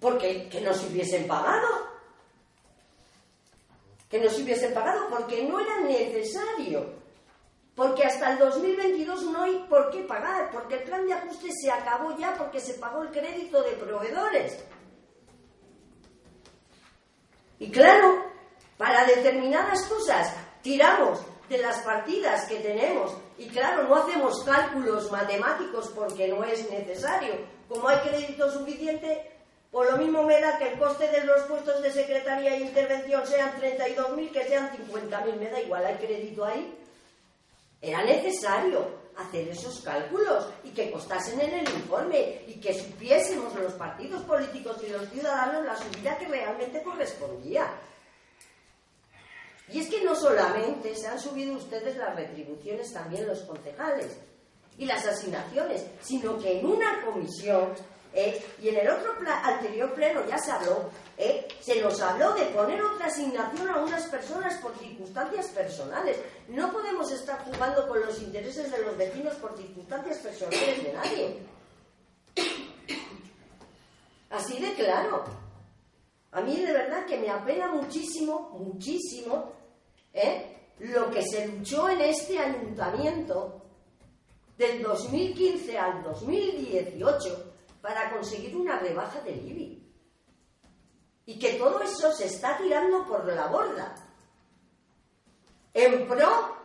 [0.00, 1.66] Porque que no se hubiesen pagado
[4.08, 6.98] que nos hubiesen pagado porque no era necesario.
[7.74, 11.70] Porque hasta el 2022 no hay por qué pagar, porque el plan de ajuste se
[11.70, 14.64] acabó ya porque se pagó el crédito de proveedores.
[17.60, 18.24] Y claro,
[18.76, 25.88] para determinadas cosas tiramos de las partidas que tenemos y claro, no hacemos cálculos matemáticos
[25.94, 27.34] porque no es necesario.
[27.68, 29.37] Como hay crédito suficiente,
[29.70, 33.26] por lo mismo me da que el coste de los puestos de secretaría e intervención
[33.26, 36.74] sean 32.000 que sean 50.000, me da igual, hay crédito ahí.
[37.80, 43.74] Era necesario hacer esos cálculos y que costasen en el informe y que supiésemos los
[43.74, 47.68] partidos políticos y los ciudadanos la subida que realmente correspondía.
[49.70, 54.16] Y es que no solamente se han subido ustedes las retribuciones, también los concejales
[54.78, 57.74] y las asignaciones, sino que en una comisión
[58.12, 58.42] ¿eh?
[58.60, 61.46] y en el otro anterior pleno ya se habló, ¿eh?
[61.60, 66.18] se nos habló de poner otra asignación a unas personas por circunstancias personales.
[66.48, 71.38] No podemos estar jugando con los intereses de los vecinos por circunstancias personales de nadie.
[74.30, 75.24] Así de claro.
[76.32, 79.52] A mí de verdad que me apena muchísimo, muchísimo
[80.12, 80.58] ¿eh?
[80.80, 83.62] lo que se luchó en este ayuntamiento
[84.58, 87.47] del 2015 al 2018
[87.80, 89.84] para conseguir una rebaja del IBI.
[91.26, 93.94] Y que todo eso se está tirando por la borda.
[95.74, 96.56] En pro,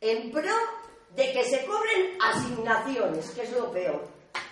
[0.00, 0.54] en pro
[1.14, 4.08] de que se cobren asignaciones, que es lo peor.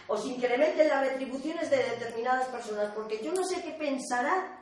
[0.06, 4.60] O se incrementen las retribuciones de determinadas personas, porque yo no sé qué pensarán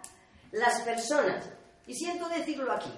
[0.53, 1.49] las personas,
[1.87, 2.93] y siento decirlo aquí,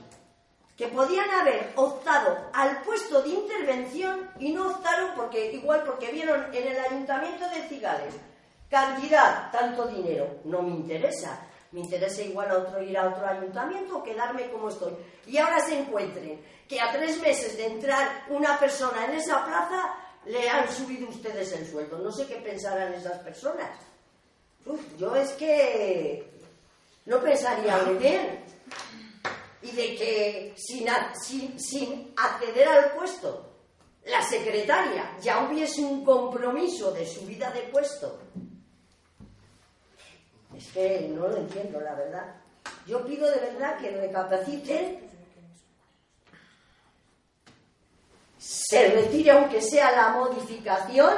[0.77, 6.53] que podían haber optado al puesto de intervención y no optaron porque igual porque vieron
[6.55, 8.15] en el ayuntamiento de Cigales
[8.75, 11.47] cantidad, tanto dinero, no me interesa.
[11.71, 14.93] Me interesa igual a otro ir a otro ayuntamiento o quedarme como estoy.
[15.27, 19.95] Y ahora se encuentren que a tres meses de entrar una persona en esa plaza
[20.27, 21.99] le han subido ustedes el sueldo.
[21.99, 23.79] No sé qué pensarán esas personas.
[24.99, 26.29] yo es que
[27.07, 28.45] no pensaría muy bien
[29.65, 30.87] y de que sin,
[31.59, 33.51] sin, acceder al puesto
[34.05, 38.19] la secretaria ya hubiese un compromiso de subida de puesto,
[40.55, 42.37] es que no lo entiendo, la verdad.
[42.87, 45.11] Yo pido de verdad que recapaciten,
[48.37, 51.15] se retire aunque sea la modificación,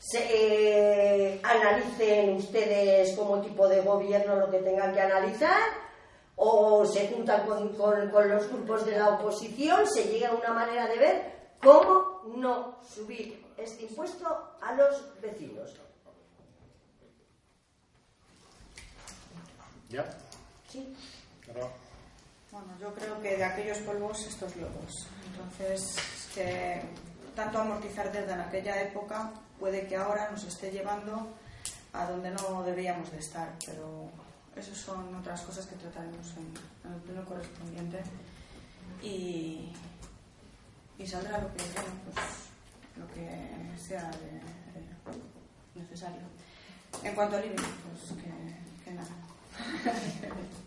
[0.00, 5.91] se, eh, analicen ustedes como tipo de gobierno lo que tengan que analizar
[6.36, 10.86] o se juntan con, con, los grupos de la oposición, se llega a una manera
[10.86, 15.74] de ver cómo no subir este impuesto a los vecinos.
[19.88, 20.04] ¿Ya?
[20.68, 20.96] Sí.
[22.50, 25.06] Bueno, yo creo que de aquellos polvos estos lodos.
[25.26, 25.96] Entonces,
[26.34, 26.82] que
[27.34, 31.28] tanto amortizar desde en aquella época puede que ahora nos esté llevando
[31.92, 34.10] a donde no deberíamos de estar, pero
[34.56, 38.02] esas son otras cosas que trataremos en, el pleno correspondiente.
[39.02, 39.72] Y,
[40.98, 42.16] y saldrá lo que, pues,
[42.96, 44.10] lo que sea
[45.74, 46.20] necesario.
[47.02, 48.22] En cuanto al IBI, pues
[48.84, 49.08] que, nada.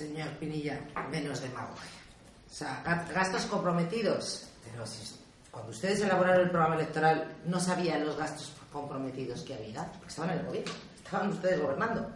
[0.00, 1.74] Señor Pinilla, menos de mago.
[1.74, 4.46] O sea, gastos comprometidos.
[4.64, 5.04] Pero si
[5.50, 10.30] cuando ustedes elaboraron el programa electoral, no sabían los gastos comprometidos que había, porque estaban
[10.30, 12.08] en el gobierno, estaban ustedes gobernando.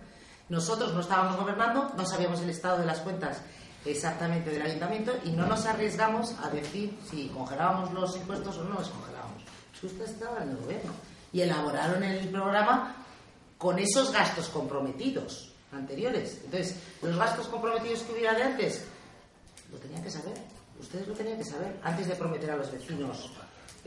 [0.49, 3.41] Nosotros no estábamos gobernando, no sabíamos el estado de las cuentas
[3.85, 8.75] exactamente del ayuntamiento y no nos arriesgamos a decir si congelábamos los impuestos o no
[8.79, 9.43] los congelábamos.
[9.83, 10.93] ustedes estaban en el gobierno
[11.33, 12.97] y elaboraron el programa
[13.59, 16.41] con esos gastos comprometidos anteriores.
[16.45, 18.85] Entonces, los gastos comprometidos que hubiera de antes,
[19.71, 20.54] lo tenían que saber.
[20.85, 23.31] Ustedes lo tenían que saber antes de prometer a los vecinos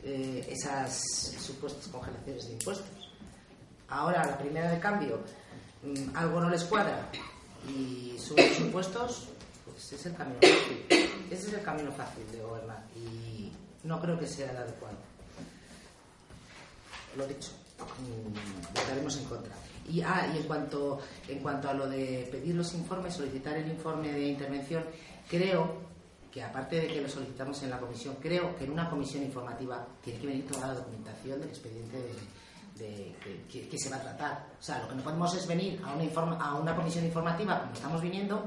[0.02, 1.00] eh, esas
[1.40, 3.12] supuestas congelaciones de impuestos.
[3.88, 5.20] Ahora, la primera de cambio,
[5.84, 7.08] mm, algo no les cuadra
[7.70, 9.28] y suben los impuestos,
[9.64, 10.86] pues es el camino fácil.
[11.30, 13.52] Ese es el camino fácil de gobernar y
[13.84, 14.98] no creo que sea el adecuado.
[17.16, 19.54] Lo dicho, mm, votaremos en contra.
[19.88, 23.70] Y, ah, y en cuanto, en cuanto a lo de pedir los informes, solicitar el
[23.70, 24.84] informe de intervención,
[25.30, 25.86] creo
[26.38, 29.84] que aparte de que lo solicitamos en la comisión, creo que en una comisión informativa
[30.04, 31.98] tiene que venir toda la documentación del expediente
[32.76, 33.16] de,
[33.50, 34.50] que, se va a tratar.
[34.60, 37.74] O sea, lo que no podemos es venir a una, a una comisión informativa, como
[37.74, 38.46] estamos viniendo,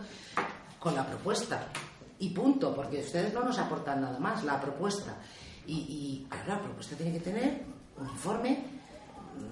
[0.78, 1.66] con la propuesta.
[2.20, 5.16] Y punto, porque ustedes no nos aportan nada más, la propuesta.
[5.66, 7.64] Y, y claro, la propuesta tiene que tener
[7.98, 8.66] un informe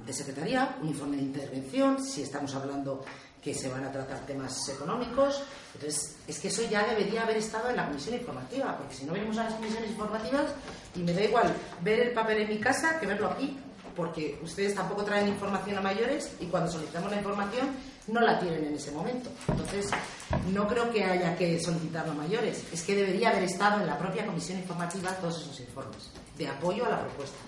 [0.07, 3.05] de secretaría, un informe de intervención, si estamos hablando
[3.43, 5.43] que se van a tratar temas económicos.
[5.74, 9.12] Entonces, es que eso ya debería haber estado en la comisión informativa, porque si no
[9.12, 10.47] venimos a las comisiones informativas
[10.95, 13.59] y me da igual ver el papel en mi casa que verlo aquí,
[13.95, 17.68] porque ustedes tampoco traen información a mayores y cuando solicitamos la información
[18.07, 19.30] no la tienen en ese momento.
[19.49, 19.91] Entonces,
[20.53, 23.99] no creo que haya que solicitarlo a mayores, es que debería haber estado en la
[23.99, 27.39] propia comisión informativa todos esos informes de apoyo a la propuesta.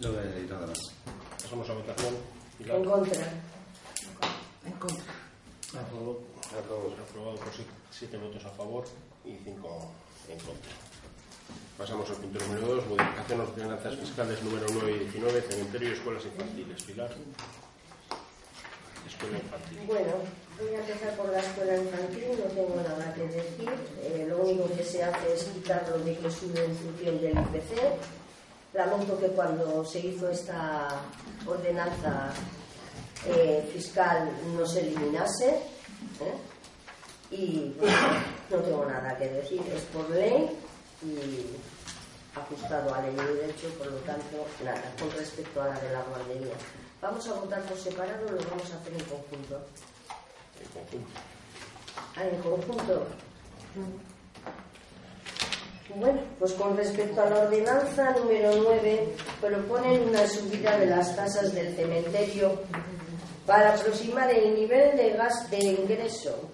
[0.00, 0.78] No voy a nada más.
[1.42, 2.14] Pasamos a votación.
[2.60, 3.24] En contra.
[4.66, 5.12] En contra.
[5.80, 6.20] Aprobado.
[6.58, 6.94] Aprobado.
[7.08, 8.84] Aprobado por si- siete votos a favor
[9.24, 9.90] y cinco
[10.28, 10.72] en contra.
[11.78, 15.92] Pasamos al punto número 2, modificación de ordenanzas fiscales número 9 y 19, cementerio y
[15.92, 16.82] escuelas infantiles.
[16.84, 17.10] Pilar.
[19.06, 19.78] Escuela infantil.
[19.86, 20.12] Bueno,
[20.60, 23.70] voy a empezar por la escuela infantil, no tengo nada que decir.
[24.02, 27.72] Eh, lo único que se hace es quitarlo de que sube en función del IPC.
[28.72, 30.88] Lamento que cuando se hizo esta
[31.46, 32.32] ordenanza
[33.26, 35.50] eh, fiscal no se eliminase.
[35.50, 36.34] ¿eh?
[37.30, 37.96] Y bueno,
[38.50, 40.58] no tengo nada que decir, es por ley
[41.02, 41.46] y
[42.34, 46.02] ajustado a ley y derecho, por lo tanto, nada, con respecto a la de la
[46.02, 46.54] guardería.
[47.00, 49.60] Vamos a votar por separado, lo vamos a hacer en conjunto.
[50.60, 51.20] En conjunto.
[52.16, 53.06] Ah, en conjunto.
[55.96, 61.52] Bueno, pues con respecto a la ordenanza número 9, proponen una subida de las tasas
[61.54, 62.60] del cementerio
[63.46, 66.48] para aproximar el nivel de gas de ingreso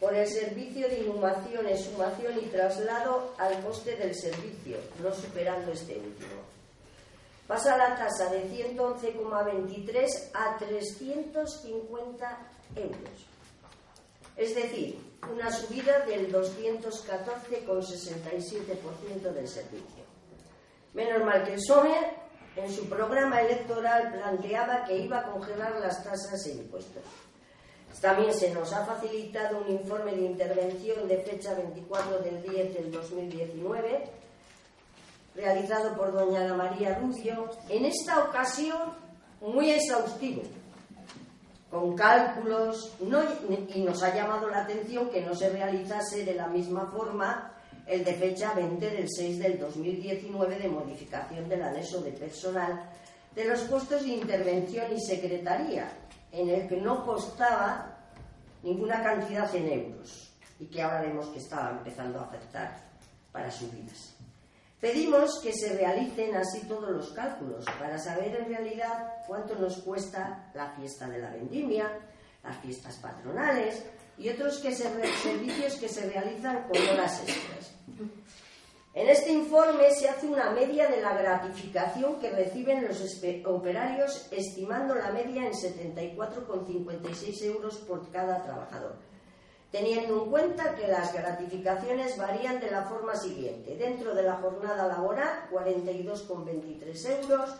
[0.00, 5.94] por el servicio de inhumación, exhumación y traslado al coste del servicio, no superando este
[5.94, 6.42] último.
[7.46, 12.38] Pasa la tasa de 111,23 a 350
[12.74, 13.26] euros.
[14.36, 20.02] Es decir, una subida del 214,67% del servicio.
[20.94, 21.94] Menos mal que el PSOE
[22.56, 27.02] en su programa electoral planteaba que iba a congelar las tasas e impuestos.
[28.00, 32.90] También se nos ha facilitado un informe de intervención de fecha 24 del 10 del
[32.90, 34.04] 2019,
[35.36, 38.94] realizado por doña Ana María Rubio, en esta ocasión
[39.40, 40.42] muy exhaustivo,
[41.72, 46.90] con cálculos, y nos ha llamado la atención que no se realizase de la misma
[46.94, 47.50] forma
[47.86, 52.90] el de fecha 20 del 6 del 2019 de modificación del anexo de personal
[53.34, 55.90] de los puestos de intervención y secretaría,
[56.30, 57.96] en el que no constaba
[58.62, 62.78] ninguna cantidad en euros y que ahora vemos que estaba empezando a afectar
[63.32, 64.14] para subidas.
[64.82, 70.50] Pedimos que se realicen así todos los cálculos para saber en realidad cuánto nos cuesta
[70.54, 72.00] la fiesta de la vendimia,
[72.42, 73.80] las fiestas patronales
[74.18, 74.90] y otros que se
[75.22, 77.76] servicios que se realizan con horas extras.
[78.94, 83.00] En este informe se hace una media de la gratificación que reciben los
[83.46, 88.96] operarios, estimando la media en 74,56 euros por cada trabajador,
[89.72, 93.74] teniendo en cuenta que las gratificaciones varían de la forma siguiente.
[93.76, 97.56] Dentro de la jornada laboral, 42,23 euros.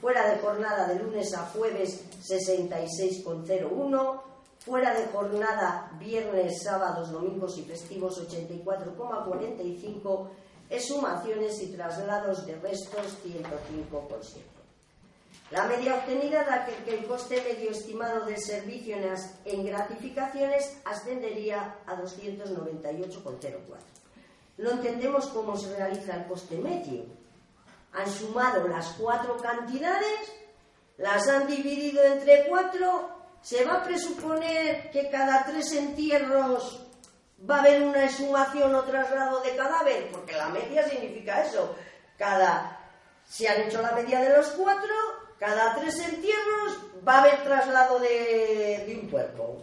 [0.00, 4.22] Fuera de jornada de lunes a jueves, 66,01.
[4.60, 10.28] Fuera de jornada viernes, sábados, domingos y festivos, 84,45.
[10.70, 14.55] Exhumaciones y traslados de restos, 105,7.
[15.50, 18.96] La media obtenida da que, el coste medio estimado del servicio
[19.44, 23.76] en, gratificaciones ascendería a 298,04.
[24.58, 27.04] No entendemos cómo se realiza el coste medio.
[27.92, 30.32] Han sumado las cuatro cantidades,
[30.98, 36.84] las han dividido entre cuatro, se va a presuponer que cada tres entierros
[37.48, 41.76] va a haber una exhumación o traslado de cadáver, porque la media significa eso.
[42.18, 42.80] Cada,
[43.24, 47.98] si han hecho la media de los cuatro, cada tres entierros va a haber traslado
[47.98, 49.62] de, un cuerpo.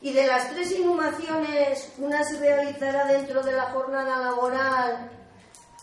[0.00, 5.10] Y de las tres inhumaciones, una se realizará dentro de la jornada laboral,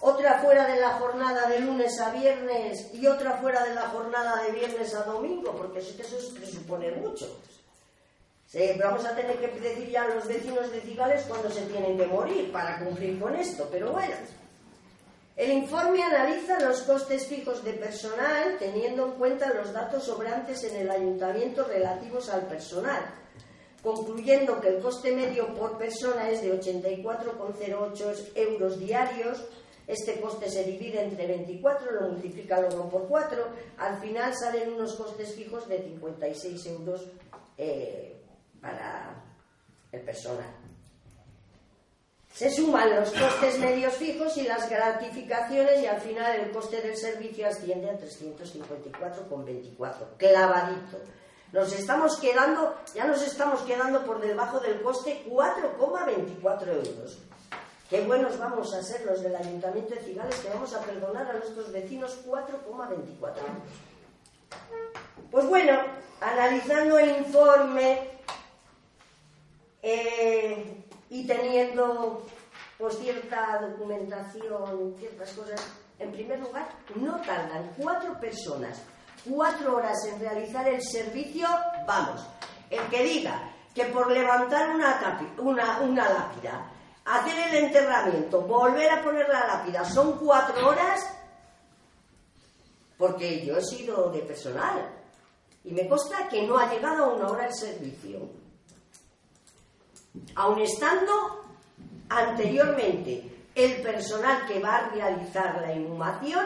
[0.01, 4.43] otra fuera de la jornada de lunes a viernes y otra fuera de la jornada
[4.43, 7.39] de viernes a domingo, porque es que eso es presuponer mucho.
[8.45, 11.97] Sí, vamos a tener que decir ya a los vecinos de Cigales cuando se tienen
[11.97, 14.15] que morir para cumplir con esto, pero bueno.
[15.39, 20.75] El informe analiza los costes fijos de personal teniendo en cuenta los datos sobrantes en
[20.75, 23.05] el ayuntamiento relativos al personal,
[23.81, 29.45] concluyendo que el coste medio por persona es de 84,08 euros diarios.
[29.87, 33.47] Este coste se divide entre 24, lo multiplica luego por 4.
[33.77, 37.07] Al final salen unos costes fijos de 56 euros
[37.57, 38.21] eh,
[38.59, 39.23] para
[39.93, 40.58] el personal.
[42.33, 46.95] Se suman los costes medios fijos y las gratificaciones y al final el coste del
[46.95, 50.15] servicio asciende a 354,24.
[50.17, 50.99] Clavadito.
[51.51, 57.17] Nos estamos quedando, ya nos estamos quedando por debajo del coste 4,24 euros.
[57.89, 61.33] Qué buenos vamos a ser los del Ayuntamiento de Cigales que vamos a perdonar a
[61.33, 63.09] nuestros vecinos 4,24 euros.
[65.31, 65.79] Pues bueno,
[66.21, 68.11] analizando el informe
[69.81, 72.25] eh, y teniendo
[72.77, 75.61] pues cierta documentación, ciertas cosas,
[75.99, 78.81] en primer lugar, no tardan cuatro personas
[79.25, 81.47] cuatro horas en realizar el servicio,
[81.85, 82.25] vamos,
[82.69, 86.71] el que diga que por levantar una, una, una lápida,
[87.05, 91.01] hacer el enterramiento, volver a poner la lápida, son cuatro horas,
[92.97, 94.95] porque yo he sido de personal
[95.63, 98.38] y me consta que no ha llegado a una hora el servicio.
[100.35, 101.43] Aun estando
[102.09, 106.45] anteriormente el personal que va a realizar la inhumación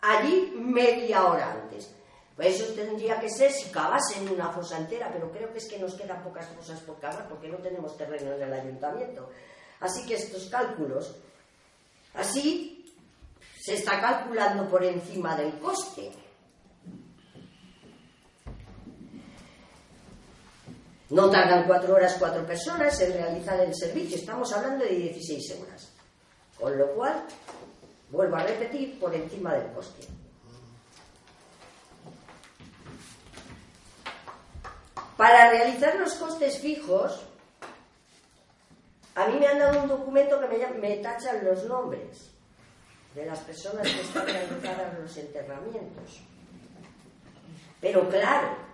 [0.00, 1.90] allí media hora antes.
[2.36, 5.78] Pues eso tendría que ser si cavasen una fosa entera, pero creo que es que
[5.78, 9.28] nos quedan pocas fosas por cavar porque no tenemos terreno en el ayuntamiento.
[9.80, 11.14] Así que estos cálculos,
[12.14, 12.94] así
[13.60, 16.10] se está calculando por encima del coste.
[21.12, 25.92] No tardan cuatro horas cuatro personas en realizar el servicio, estamos hablando de 16 horas.
[26.58, 27.24] Con lo cual,
[28.08, 30.06] vuelvo a repetir, por encima del coste.
[35.18, 37.20] Para realizar los costes fijos,
[39.14, 42.30] a mí me han dado un documento que me, me tachan los nombres
[43.14, 46.22] de las personas que están realizadas los enterramientos.
[47.82, 48.71] Pero claro,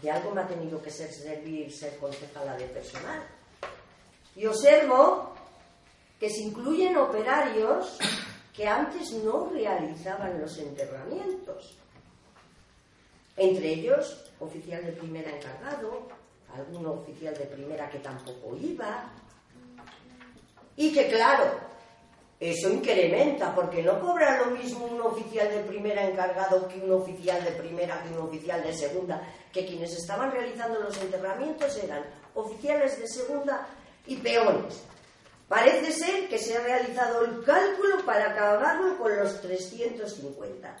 [0.00, 3.22] de algo me ha tenido que ser servir ser concejala de personal.
[4.34, 5.34] Y observo
[6.18, 7.98] que se incluyen operarios
[8.54, 11.76] que antes no realizaban los enterramientos.
[13.36, 16.08] Entre ellos, oficial de primera encargado,
[16.54, 19.10] algún oficial de primera que tampoco iba.
[20.76, 21.58] Y que claro,
[22.40, 27.44] eso incrementa, porque no cobra lo mismo un oficial de primera encargado que un oficial
[27.44, 29.22] de primera, que un oficial de segunda,
[29.52, 32.02] que quienes estaban realizando los enterramientos eran
[32.34, 33.68] oficiales de segunda
[34.06, 34.80] y peones.
[35.48, 40.76] Parece ser que se ha realizado el cálculo para acabarlo con los 350.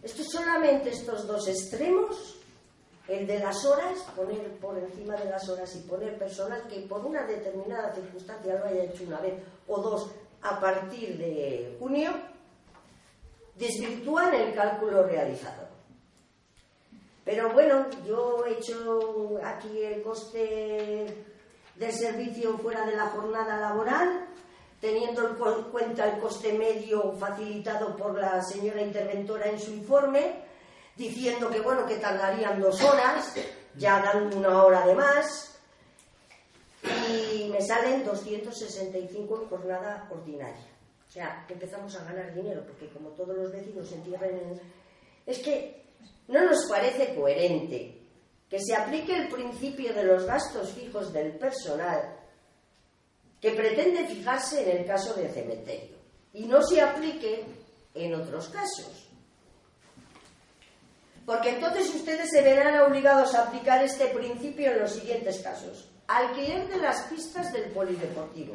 [0.00, 2.36] Esto solamente estos dos extremos,
[3.08, 7.04] el de las horas, poner por encima de las horas y poner personal que por
[7.04, 9.34] una determinada circunstancia lo haya hecho una vez
[9.68, 10.10] o dos
[10.42, 12.12] a partir de junio,
[13.56, 15.68] desvirtúan el cálculo realizado.
[17.24, 21.24] Pero bueno, yo he hecho aquí el coste
[21.76, 24.26] del servicio fuera de la jornada laboral,
[24.80, 30.43] teniendo en cuenta el coste medio facilitado por la señora interventora en su informe,
[30.96, 33.34] diciendo que bueno, que tardarían dos horas,
[33.76, 35.58] ya dando una hora de más,
[37.08, 40.66] y me salen 265 en jornada ordinaria.
[41.08, 44.60] O sea, empezamos a ganar dinero, porque como todos los vecinos se entierran en...
[45.26, 45.84] Es que
[46.28, 48.00] no nos parece coherente
[48.48, 52.16] que se aplique el principio de los gastos fijos del personal
[53.40, 55.96] que pretende fijarse en el caso del cementerio
[56.32, 57.44] y no se aplique
[57.94, 59.03] en otros casos.
[61.26, 65.90] Porque entonces ustedes se verán obligados a aplicar este principio en los siguientes casos.
[66.06, 68.54] Alquiler de las pistas del polideportivo.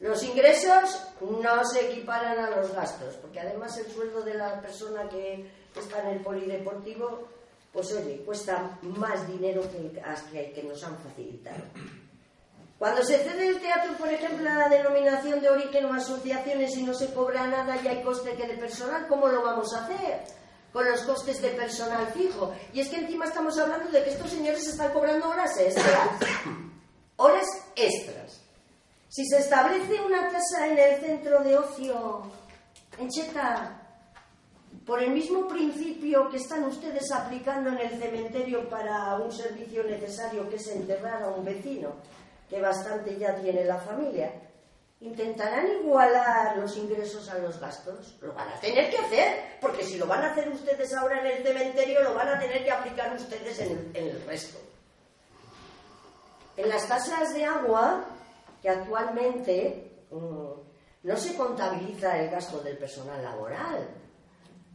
[0.00, 5.08] Los ingresos no se equiparan a los gastos, porque además el sueldo de la persona
[5.08, 7.28] que está en el polideportivo,
[7.72, 11.62] pues oye, cuesta más dinero que el que nos han facilitado.
[12.78, 16.82] Cuando se cede el teatro, por ejemplo, a la denominación de origen o asociaciones y
[16.82, 20.24] no se cobra nada y hay coste que de personal, ¿cómo lo vamos a hacer?
[20.76, 22.52] Con los costes de personal fijo.
[22.74, 26.10] Y es que encima estamos hablando de que estos señores están cobrando horas extras.
[27.16, 28.42] Horas extras.
[29.08, 32.30] Si se establece una tasa en el centro de ocio,
[32.98, 33.80] en Cheta,
[34.84, 40.46] por el mismo principio que están ustedes aplicando en el cementerio para un servicio necesario
[40.50, 41.94] que es enterrar a un vecino,
[42.50, 44.30] que bastante ya tiene la familia,
[45.00, 48.16] intentarán igualar los ingresos a los gastos.
[48.20, 51.26] Lo van a tener que hacer, porque si lo van a hacer ustedes ahora en
[51.26, 54.58] el cementerio, lo van a tener que aplicar ustedes en el, resto.
[56.56, 58.04] En las tasas de agua,
[58.62, 60.52] que actualmente mm,
[61.02, 63.88] no se contabiliza el gasto del personal laboral,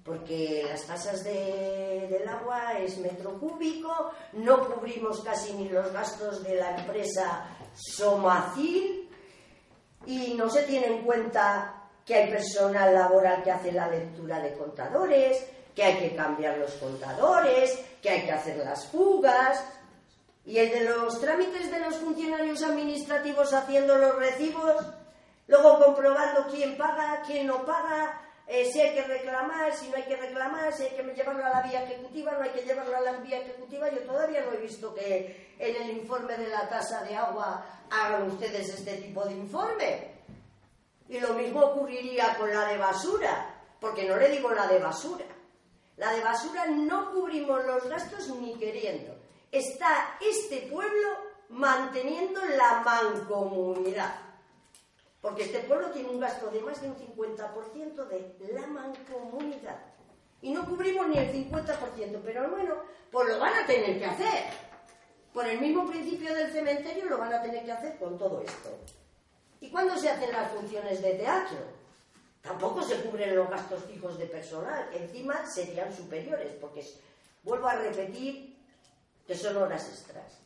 [0.03, 6.55] porque las tasas del agua es metro cúbico, no cubrimos casi ni los gastos de
[6.55, 7.45] la empresa
[7.75, 9.10] Somacil
[10.05, 14.53] y no se tiene en cuenta que hay personal laboral que hace la lectura de
[14.53, 15.45] contadores,
[15.75, 19.63] que hay que cambiar los contadores, que hay que hacer las fugas.
[20.45, 24.83] Y el de los trámites de los funcionarios administrativos haciendo los recibos,
[25.47, 28.19] luego comprobando quién paga, quién no paga,
[28.53, 31.49] eh, si hay que reclamar, si no hay que reclamar, si hay que llevarlo a
[31.49, 33.89] la vía ejecutiva, no hay que llevarlo a la vía ejecutiva.
[33.89, 38.23] Yo todavía no he visto que en el informe de la tasa de agua hagan
[38.23, 40.11] ustedes este tipo de informe.
[41.07, 43.55] Y lo mismo ocurriría con la de basura.
[43.79, 45.25] porque no le digo la de basura.
[45.95, 49.15] La de basura no cubrimos los gastos ni queriendo.
[49.49, 51.07] Está este pueblo
[51.47, 54.30] manteniendo la mancomunidad.
[55.21, 59.79] Porque este pueblo tiene un gasto de más de un 50% de la mancomunidad.
[60.41, 62.75] Y no cubrimos ni el 50%, pero bueno,
[63.11, 64.45] pues lo van a tener que hacer.
[65.31, 68.69] Por el mismo principio del cementerio lo van a tener que hacer con todo esto.
[69.59, 71.59] ¿Y cuándo se hacen las funciones de teatro?
[72.41, 74.89] Tampoco se cubren los gastos fijos de personal.
[74.93, 76.83] Encima serían superiores, porque
[77.43, 78.57] vuelvo a repetir
[79.27, 80.39] que son horas extras.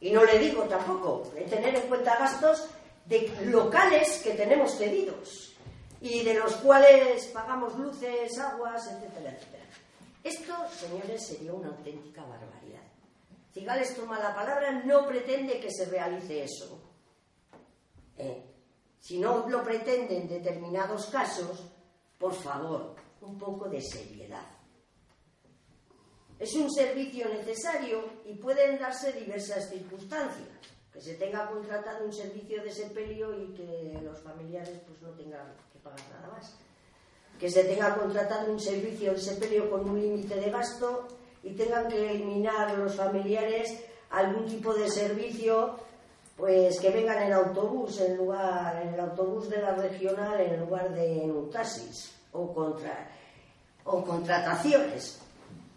[0.00, 2.68] Y no le digo tampoco de tener en cuenta gastos
[3.06, 5.52] de locales que tenemos cedidos
[6.00, 9.64] y de los cuales pagamos luces, aguas, etcétera, etcétera.
[10.22, 12.82] Esto, señores, sería una auténtica barbaridad.
[13.52, 16.78] Cigales toma la palabra, no pretende que se realice eso.
[18.16, 18.44] Eh,
[19.00, 21.64] si no lo pretende en determinados casos,
[22.18, 24.57] por favor, un poco de seriedad.
[26.38, 30.48] Es un servicio necesario y pueden darse diversas circunstancias.
[30.92, 35.52] Que se tenga contratado un servicio de sepelio y que los familiares pues, no tengan
[35.72, 36.56] que pagar nada más.
[37.38, 41.08] Que se tenga contratado un servicio de sepelio con un límite de gasto
[41.42, 45.76] y tengan que eliminar los familiares algún tipo de servicio
[46.36, 50.94] pues que vengan en autobús en lugar en el autobús de la regional en lugar
[50.94, 53.08] de en un taxis o contra
[53.84, 55.20] o contrataciones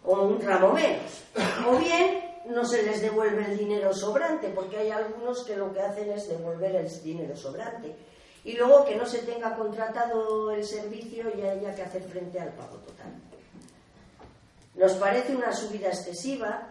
[0.04, 1.24] o un ramo menos.
[1.66, 5.80] O bien no se les devuelve el dinero sobrante, porque hay algunos que lo que
[5.80, 7.94] hacen es devolver el dinero sobrante.
[8.44, 12.50] Y luego que no se tenga contratado el servicio y haya que hacer frente al
[12.50, 13.12] pago total.
[14.74, 16.68] Nos parece una subida excesiva,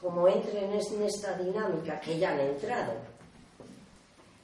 [0.00, 2.92] como entren en esta dinámica que ya han entrado,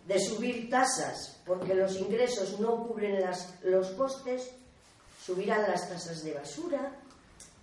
[0.07, 3.24] de subir tasas porque los ingresos no cubren
[3.62, 4.51] los costes,
[5.24, 6.93] subirán las tasas de basura,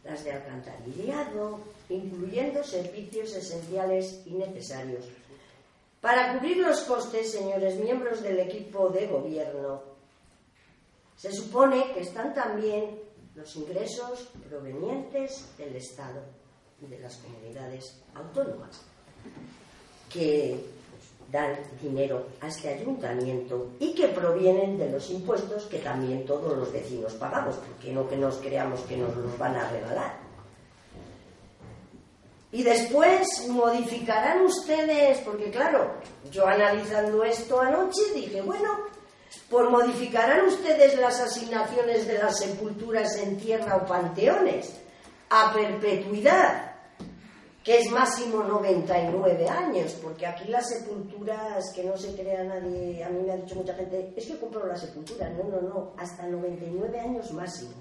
[0.03, 5.05] las de alcantarillado, incluyendo servicios esenciales y necesarios.
[6.01, 9.81] Para cubrir los costes, señores miembros del equipo de gobierno,
[11.15, 12.99] se supone que están también
[13.35, 16.21] los ingresos provenientes del Estado
[16.81, 18.81] y de las comunidades autónomas,
[20.11, 20.59] que
[21.33, 26.71] dan dinero a este ayuntamiento y que provienen de los impuestos que también todos los
[26.71, 30.13] vecinos pagamos, porque no que nos creamos que nos los van a regalar.
[32.51, 35.95] Y después modificarán ustedes, porque claro,
[36.31, 38.69] yo analizando esto anoche dije, bueno,
[39.49, 44.71] pues modificarán ustedes las asignaciones de las sepulturas en tierra o panteones
[45.31, 46.72] a perpetuidad
[47.63, 53.09] que es máximo 99 años, porque aquí las sepulturas, que no se crea nadie, a
[53.09, 56.27] mí me ha dicho mucha gente, es que compro la sepultura, no, no, no, hasta
[56.27, 57.71] 99 años máximo,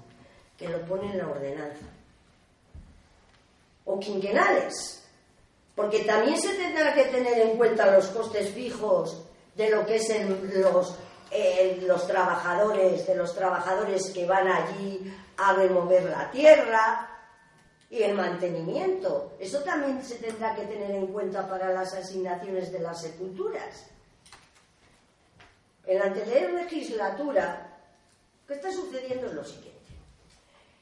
[0.57, 1.85] que lo pone en la ordenanza.
[3.83, 5.03] O quinquenales,
[5.75, 9.25] porque también se tendrá que tener en cuenta los costes fijos
[9.55, 10.09] de lo que es
[10.55, 10.97] los,
[11.81, 17.12] los trabajadores, de los trabajadores que van allí a remover la tierra,
[17.93, 19.33] y el mantenimiento.
[19.39, 23.85] Eso también se tendrá que tener en cuenta para las asignaciones de las sepulturas.
[25.85, 27.77] En la anterior legislatura,
[28.47, 29.27] ¿qué está sucediendo?
[29.27, 29.93] Es lo siguiente.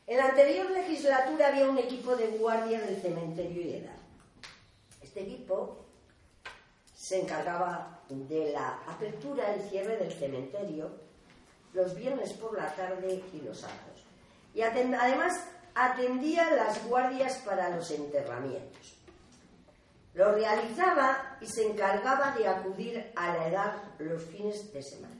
[0.07, 3.97] En la anterior legislatura había un equipo de guardia del cementerio y edad.
[5.01, 5.83] Este equipo
[6.95, 10.91] se encargaba de la apertura y cierre del cementerio
[11.73, 14.05] los viernes por la tarde y los sábados.
[14.53, 18.97] Y además atendía las guardias para los enterramientos.
[20.13, 25.15] Lo realizaba y se encargaba de acudir a la edad los fines de semana.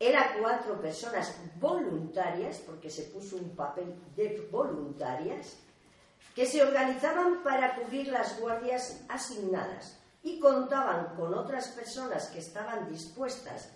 [0.00, 5.56] Eran cuatro personas voluntarias, porque se puso un papel de voluntarias,
[6.34, 12.90] que se organizaban para cubrir las guardias asignadas y contaban con otras personas que estaban
[12.90, 13.68] dispuestas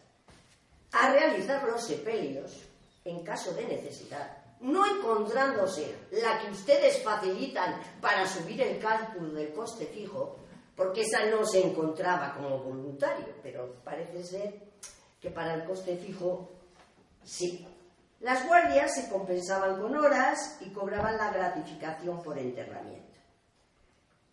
[0.90, 2.64] a realizar los sepelios
[3.04, 9.52] en caso de necesidad no encontrándose la que ustedes facilitan para subir el cálculo del
[9.52, 10.36] coste fijo,
[10.76, 14.68] porque esa no se encontraba como voluntario, pero parece ser
[15.20, 16.50] que para el coste fijo
[17.22, 17.66] sí.
[18.20, 23.06] Las guardias se compensaban con horas y cobraban la gratificación por enterramiento.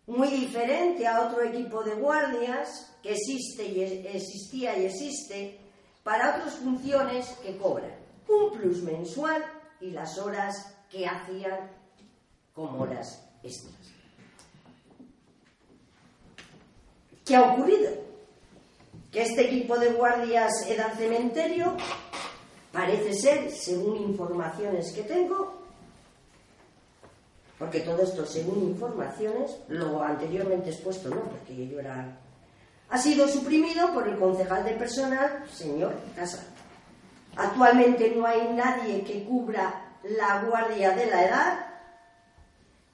[0.06, 5.60] Muy diferente a otro equipo de guardias que existe y existía y existe
[6.02, 9.44] para otras funciones que cobran un plus mensual
[9.80, 11.70] y las horas que hacían
[12.54, 13.74] como horas extras.
[17.24, 18.06] ¿Qué ha ocurrido?
[19.16, 21.74] que este equipo de guardias era cementerio,
[22.70, 25.54] parece ser, según informaciones que tengo,
[27.58, 32.18] porque todo esto según informaciones, lo anteriormente expuesto no, porque yo era...
[32.90, 36.44] Ha sido suprimido por el concejal de personal, señor Casa.
[37.36, 41.66] Actualmente no hay nadie que cubra la guardia de la edad,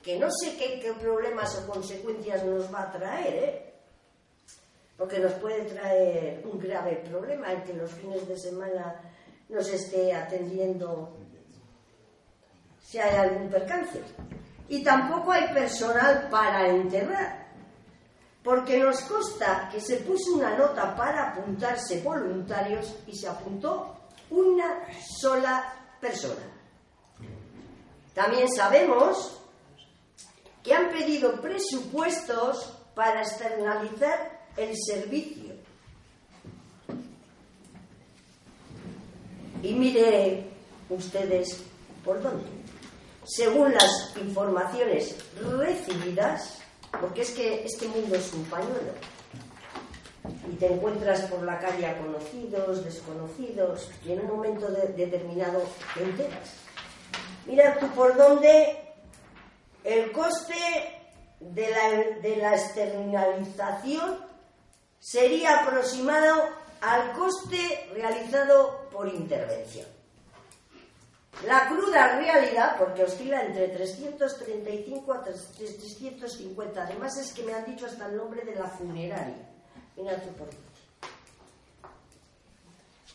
[0.03, 3.75] que no sé qué, problemas o consecuencias nos va a traer, ¿eh?
[4.97, 9.01] porque nos puede traer un grave problema en que los fines de semana
[9.49, 11.17] nos esté atendiendo
[12.81, 14.01] si hay algún percance.
[14.69, 17.47] Y tampoco hay personal para enterrar,
[18.43, 24.02] porque nos consta que se puso una nota para apuntarse voluntarios y se apuntó
[24.33, 24.89] una
[25.21, 26.43] sola persona.
[28.15, 29.39] También sabemos
[30.63, 35.55] que han pedido presupuestos para externalizar el servicio.
[39.63, 40.51] Y mire
[40.89, 41.63] ustedes
[42.05, 42.45] por dónde.
[43.25, 45.17] Según las informaciones
[45.59, 46.59] recibidas,
[47.01, 48.93] porque es que este mundo es un pañuelo,
[50.51, 55.63] y te encuentras por la calle a conocidos, desconocidos, y en un momento determinado
[55.95, 56.55] te enteras.
[57.47, 58.79] Mira tú por dónde
[59.85, 60.55] el coste
[61.41, 64.19] de la, de la externalización
[64.99, 66.45] sería aproximado
[66.81, 69.87] al coste realizado por intervención.
[71.47, 77.87] La cruda realidad, porque oscila entre 335 a 350, además es que me han dicho
[77.87, 79.52] hasta el nombre de la funeraria.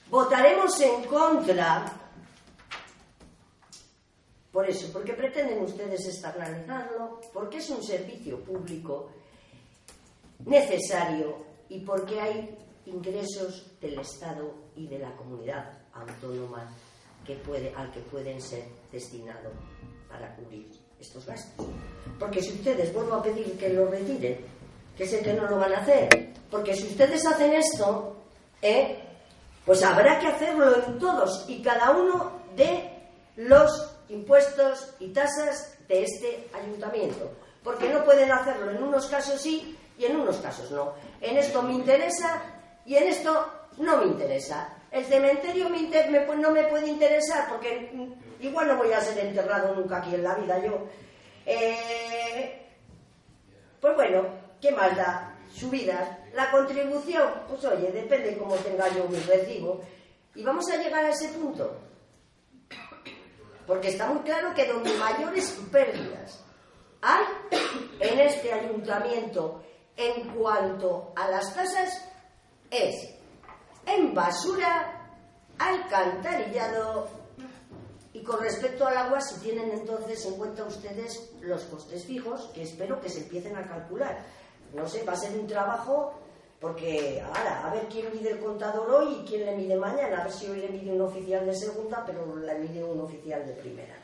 [0.09, 2.07] Votaremos en contra
[4.51, 9.11] por eso, porque pretenden ustedes externalizarlo, porque es un servicio público
[10.45, 16.73] necesario y porque hay ingresos del Estado y de la comunidad autónoma
[17.25, 17.39] que
[17.75, 19.53] al que pueden ser destinados
[20.09, 21.67] para cubrir estos gastos.
[22.17, 24.39] Porque si ustedes vuelvo a pedir que lo retiren,
[24.98, 26.10] que sé que no lo van a hacer,
[26.50, 28.18] porque si ustedes hacen esto,
[28.62, 28.98] ¿eh?
[29.66, 32.89] pues habrá que hacerlo en todos y cada uno de
[33.36, 37.32] los impuestos y tasas de este ayuntamiento,
[37.64, 40.93] porque no pueden hacerlo en unos casos sí y en unos casos no.
[41.22, 42.41] En esto me interesa
[42.86, 44.74] y en esto no me interesa.
[44.91, 47.91] El cementerio no me puede interesar porque
[48.39, 50.88] igual no voy a ser enterrado nunca aquí en la vida yo.
[51.45, 52.62] Eh,
[53.82, 55.36] pues bueno, ¿qué más da?
[55.53, 56.10] Subidas.
[56.34, 59.82] La contribución, pues oye, depende cómo tenga yo mi recibo.
[60.36, 61.78] Y vamos a llegar a ese punto.
[63.66, 66.43] Porque está muy claro que donde mayores pérdidas
[67.01, 67.26] hay
[67.99, 69.64] en este ayuntamiento
[69.95, 72.05] en cuanto a las tasas
[72.70, 72.95] es
[73.86, 75.16] en basura,
[75.58, 77.10] alcantarillado
[78.14, 82.64] y con respecto al agua, si tienen entonces en cuenta ustedes los costes fijos, que
[82.64, 84.26] espero que se empiecen a calcular.
[84.74, 86.13] No sé, va a ser un trabajo
[86.59, 90.22] porque, ahora, a ver quién mide el contador hoy y quién le mide mañana.
[90.22, 93.45] A ver si hoy le mide un oficial de segunda, pero le mide un oficial
[93.45, 93.95] de primera.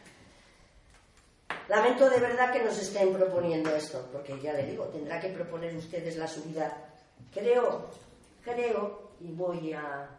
[1.68, 5.76] Lamento de verdad que nos estén proponiendo esto, porque ya le digo, tendrá que proponer
[5.76, 6.91] ustedes la subida.
[7.34, 7.89] Creo,
[8.43, 10.09] creo, y voy a,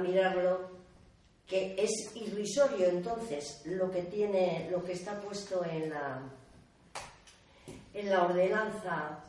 [0.00, 0.70] mirarlo,
[1.46, 6.22] que es irrisorio entonces lo que tiene, lo que está puesto en la,
[7.92, 9.24] en la ordenanza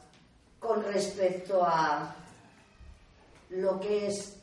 [0.60, 2.16] con respecto a
[3.49, 4.38] lo que es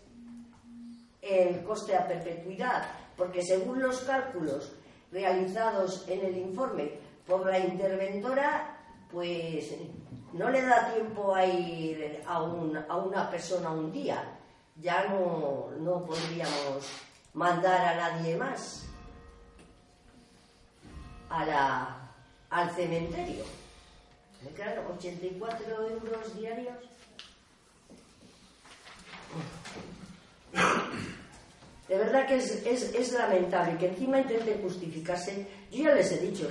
[1.22, 4.72] el coste a perpetuidad, porque según los cálculos
[5.12, 6.92] realizados en el informe
[7.26, 8.78] por la interventora,
[9.10, 9.74] pues
[10.32, 14.22] no le da tiempo a ir a, a una persona un día.
[14.76, 16.86] Ya no, no podríamos
[17.32, 18.86] mandar a nadie más
[21.30, 21.96] a la,
[22.50, 23.44] al cementerio.
[24.54, 26.74] Claro, 84 euros diarios.
[31.88, 35.46] De verdad que es, es, lamentable que encima intenten justificarse.
[35.70, 36.48] Yo ya les he dicho,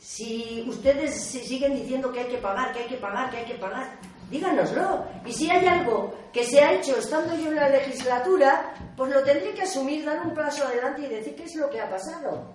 [0.00, 3.54] si ustedes siguen diciendo que hay que pagar, que hay que pagar, que hay que
[3.56, 3.98] pagar,
[4.30, 5.04] díganoslo.
[5.26, 9.22] Y si hay algo que se ha hecho estando yo en la legislatura, pues lo
[9.22, 12.52] tendré que asumir, dar un paso adelante y decir qué es lo que ha pasado.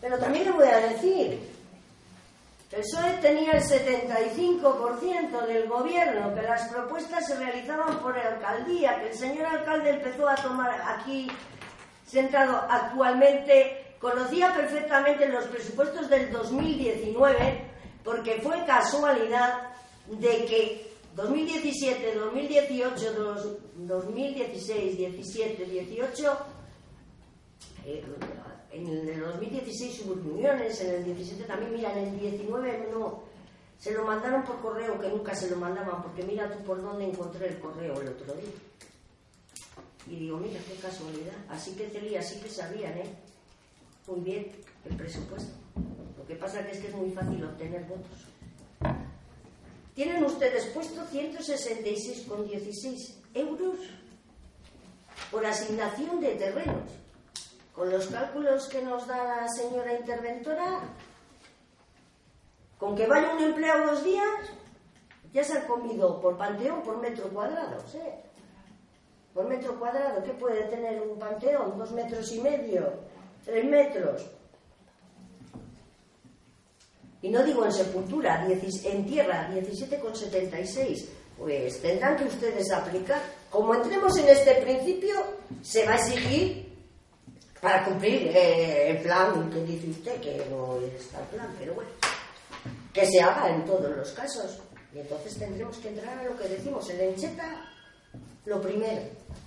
[0.00, 1.40] Pero también le voy a decir,
[2.72, 9.10] el PSOE tenía el 75% del gobierno, que las propuestas se realizaban por alcaldía, que
[9.10, 11.28] el señor alcalde empezó a tomar aquí
[12.06, 17.64] sentado actualmente, conocía perfectamente los presupuestos del 2019
[18.02, 19.70] porque fue casualidad
[20.06, 26.38] de que 2017, 2018, dos- 2016, 17, 18.
[28.74, 33.22] En el 2016 hubo reuniones, en el 17 también, mira, en el 19 no.
[33.78, 37.04] Se lo mandaron por correo, que nunca se lo mandaban, porque mira tú por dónde
[37.04, 38.52] encontré el correo el otro día.
[40.06, 41.34] Y digo, mira, qué casualidad.
[41.48, 43.14] Así que Celia, sí que sabían, ¿eh?
[44.06, 44.52] Muy bien,
[44.84, 45.52] el presupuesto.
[46.18, 48.26] Lo que pasa que es que es muy fácil obtener votos.
[49.94, 53.78] Tienen ustedes puesto 166,16 euros
[55.30, 57.03] por asignación de terrenos.
[57.74, 60.80] Con los cálculos que nos da la señora interventora,
[62.78, 64.52] con que vaya un empleado dos días,
[65.32, 68.22] ya se han comido por panteón por metro cuadrado, ¿eh?
[69.34, 71.76] Por metro cuadrado, ¿qué puede tener un panteón?
[71.76, 72.92] ¿Dos metros y medio?
[73.44, 74.30] ¿Tres metros?
[77.22, 81.08] Y no digo en sepultura, en tierra, 17,76.
[81.36, 83.20] Pues tendrán que ustedes aplicar.
[83.50, 85.14] Como entremos en este principio,
[85.62, 86.63] se va a exigir
[87.64, 91.88] para cumplir eh, el plan que dice usted, que no está el plan, pero bueno,
[92.92, 94.58] que se haga en todos los casos.
[94.92, 97.72] Y entonces tendremos que entrar a lo que decimos, el encheta,
[98.44, 99.00] lo primero.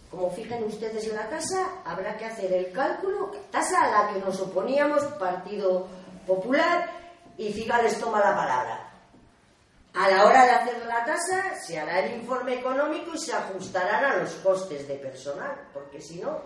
[0.10, 4.20] Como fijan ustedes en la tasa, habrá que hacer el cálculo, tasa a la que
[4.20, 5.88] nos oponíamos, Partido
[6.26, 6.90] Popular,
[7.38, 8.92] y Cigales toma la palabra.
[9.94, 14.06] A la hora de hacer la tasa, se hará el informe económico y se ajustarán
[14.06, 16.42] a los costes de personal, porque si no,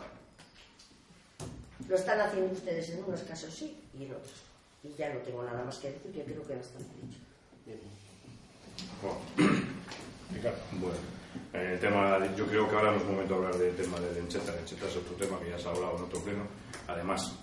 [1.92, 4.32] lo están haciendo ustedes en unos casos sí y en otros.
[4.82, 7.20] Y ya no tengo nada más que decir, que creo que bastante dicho.
[10.80, 10.96] Bueno,
[11.54, 14.14] en el tema, yo creo que ahora no es momento de hablar del tema de
[14.14, 14.56] Lencheta.
[14.56, 16.44] Lencheta es otro tema que ya se ha hablado en otro pleno.
[16.88, 17.34] Además,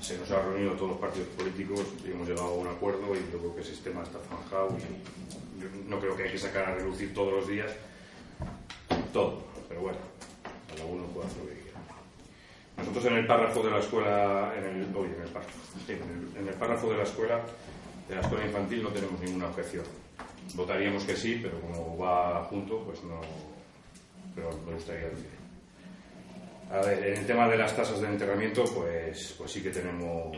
[0.00, 3.32] se nos ha reunido todos los partidos políticos y hemos llegado a un acuerdo y
[3.32, 6.66] yo creo que el sistema está zanjado y yo no creo que hay que sacar
[6.66, 7.72] a relucir todos los días
[9.12, 9.98] todo, pero bueno,
[10.68, 11.57] cada uno puede hacer lo que.
[12.78, 15.22] Nosotros en el párrafo de la escuela, en el, oye, en
[16.48, 17.40] el párrafo, de la escuela,
[18.08, 19.84] de la escuela infantil no tenemos ninguna objeción.
[20.54, 23.20] Votaríamos que sí, pero como va junto, pues no.
[24.34, 25.26] Pero me gustaría decir.
[26.70, 30.36] A ver, en el tema de las tasas de enterramiento, pues, pues sí que tenemos.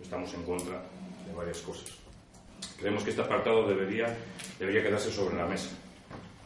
[0.00, 0.82] Estamos en contra
[1.26, 1.98] de varias cosas.
[2.78, 4.14] Creemos que este apartado debería,
[4.58, 5.70] debería quedarse sobre la mesa.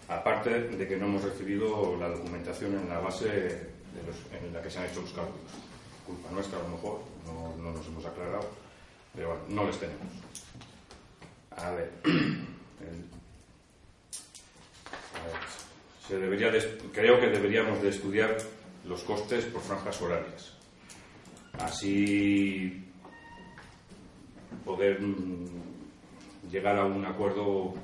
[0.08, 3.67] Aparte de que no hemos recibido la documentación en la base
[4.32, 5.50] en la que se han hecho los cálculos.
[6.06, 8.48] Culpa nuestra, a lo mejor, no, no nos hemos aclarado,
[9.14, 10.12] pero bueno, no les tenemos.
[11.56, 12.06] A ver, a
[15.26, 15.34] ver,
[16.06, 18.36] se debería de- creo que deberíamos de estudiar
[18.86, 20.52] los costes por franjas horarias.
[21.58, 22.84] Así
[24.64, 25.46] poder mm,
[26.50, 27.74] llegar a un acuerdo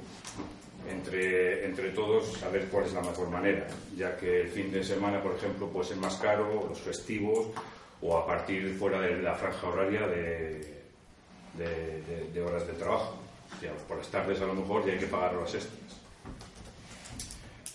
[0.91, 3.67] entre, entre todos, saber cuál es la mejor manera,
[3.97, 7.49] ya que el fin de semana, por ejemplo, puede ser más caro, los festivos,
[8.03, 10.83] o a partir fuera de la franja horaria de,
[11.57, 13.17] de- de- de horas de trabajo.
[13.63, 15.79] Ya, por las tardes a lo mejor ya hay que pagar horas extras.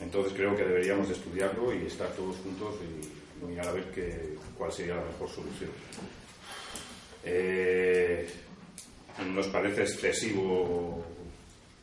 [0.01, 2.76] Entonces creo que deberíamos de estudiarlo y estar todos juntos
[3.41, 5.70] y mirar a ver qué, cuál sería la mejor solución.
[7.24, 8.30] Eh,
[9.34, 11.03] nos parece excesivo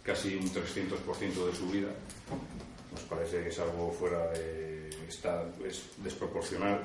[0.07, 1.89] casi un 300% de subida.
[2.93, 4.89] Nos parece que es algo fuera de.
[5.09, 6.81] está es desproporcional.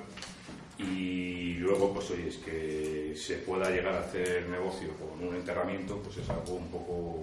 [0.80, 6.18] Y luego, pues oye, que se pueda llegar a hacer negocio con un enterramiento, pues
[6.18, 7.22] es algo un poco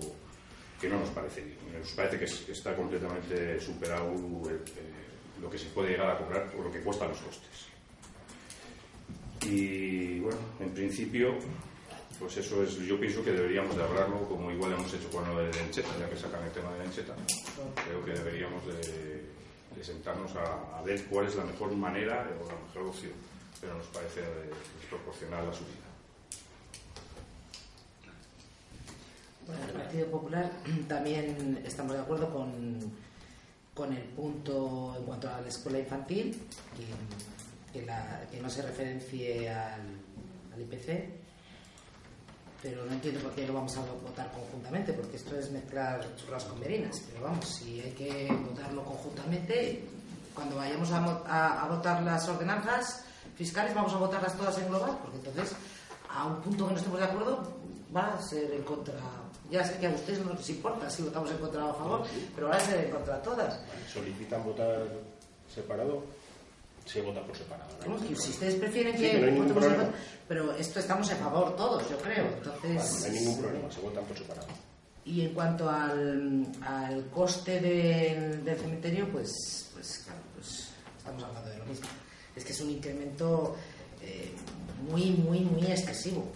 [0.81, 1.59] que no nos parece bien.
[1.81, 4.13] Nos parece que es- que está completamente superado
[4.49, 7.67] el- eh, lo que se puede llegar a cobrar o lo que cuestan los costes.
[9.47, 11.35] Y bueno, en principio,
[12.19, 15.39] pues eso es, yo pienso que deberíamos de hablarlo como igual hemos hecho con lo
[15.39, 17.15] de Lencheta, ya que sacan el tema de Lencheta.
[17.85, 19.25] Creo que deberíamos de,
[19.77, 23.13] de sentarnos a, ver cuál es la mejor manera o la mejor opción,
[23.61, 24.21] pero nos parece
[24.81, 25.87] desproporcional la subida.
[29.47, 30.51] Bueno, el Partido Popular
[30.89, 32.79] también estamos de acuerdo con,
[33.75, 36.37] con el punto en cuanto a la escuela infantil,
[37.73, 39.81] que, la- que no se referencie al
[40.61, 41.28] IPC,
[42.63, 46.45] pero no entiendo por qué lo vamos a votar conjuntamente, porque esto es mezclar churras
[46.45, 47.01] con merinas.
[47.13, 49.85] Pero vamos, si hay que votarlo conjuntamente,
[50.35, 53.05] cuando vayamos a, a- a votar las ordenanzas
[53.37, 55.55] fiscales, vamos a votarlas todas en global, porque entonces,
[56.11, 57.53] a un punto que no estemos de acuerdo,
[57.95, 58.95] va a ser en contra.
[59.51, 62.03] Ya sé que a ustedes no les importa si votamos en contra o a favor,
[62.35, 63.61] pero va a ser en contra todas.
[63.93, 64.83] Solicitan votar
[65.55, 66.03] separado,
[66.89, 67.71] se vota por separado.
[67.87, 67.99] ¿no?
[68.17, 69.89] Si ustedes prefieren que no votemos
[70.27, 72.27] pero esto estamos a favor todos, yo creo.
[72.27, 74.47] Entonces, no hay ningún problema, se votan por separado.
[75.05, 80.69] Y en cuanto al, al coste del, del cementerio, pues, pues claro, pues
[80.99, 81.87] estamos hablando de lo mismo.
[82.37, 83.57] Es que es un incremento
[84.03, 84.33] eh,
[84.91, 86.27] muy, muy, muy excesivo.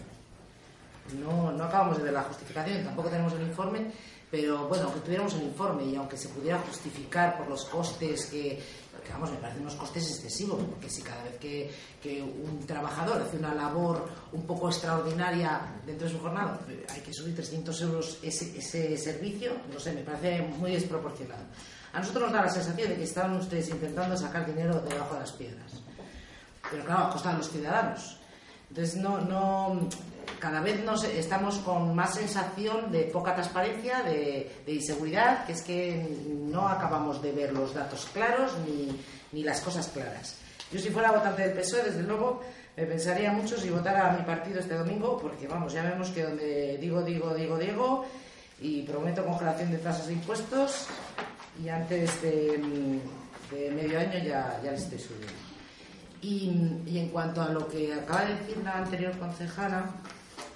[1.19, 3.91] No, no acabamos de ver la justificación, tampoco tenemos el informe,
[4.31, 8.59] pero bueno, aunque tuviéramos el informe y aunque se pudiera justificar por los costes que,
[9.03, 13.21] que vamos, me parecen unos costes excesivos, porque si cada vez que, que un trabajador
[13.21, 18.19] hace una labor un poco extraordinaria dentro de su jornada, hay que subir 300 euros
[18.21, 21.43] ese, servicio, no sé, me parece muy desproporcionado.
[21.93, 25.13] A nosotros nos da la sensación de que están ustedes intentando sacar dinero de debajo
[25.13, 25.71] de las piedras.
[26.71, 28.17] Pero claro, a costa de los ciudadanos.
[28.69, 29.89] Entonces, no,
[30.43, 36.05] cada vez nos estamos con más sensación de poca transparencia, de, inseguridad, que es que
[36.51, 38.91] no acabamos de ver los datos claros ni,
[39.31, 40.35] ni las cosas claras.
[40.69, 42.41] Yo si fuera votante del PSOE, desde luego,
[42.75, 46.23] me pensaría mucho si votara a mi partido este domingo, porque vamos, ya vemos que
[46.23, 48.05] donde digo, digo, digo, digo,
[48.59, 50.87] y prometo congelación de tasas de impuestos,
[51.63, 52.99] y antes de,
[53.73, 55.39] medio año ya, ya le estoy subiendo.
[56.21, 59.85] Y en cuanto a lo que acaba de decir la anterior concejala,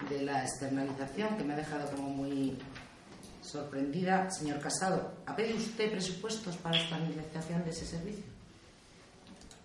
[0.09, 2.57] de la externalización, que me ha dejado como muy
[3.41, 4.29] sorprendida.
[4.29, 8.23] Señor Casado, ¿ha pedido usted presupuestos para externalización de ese servicio?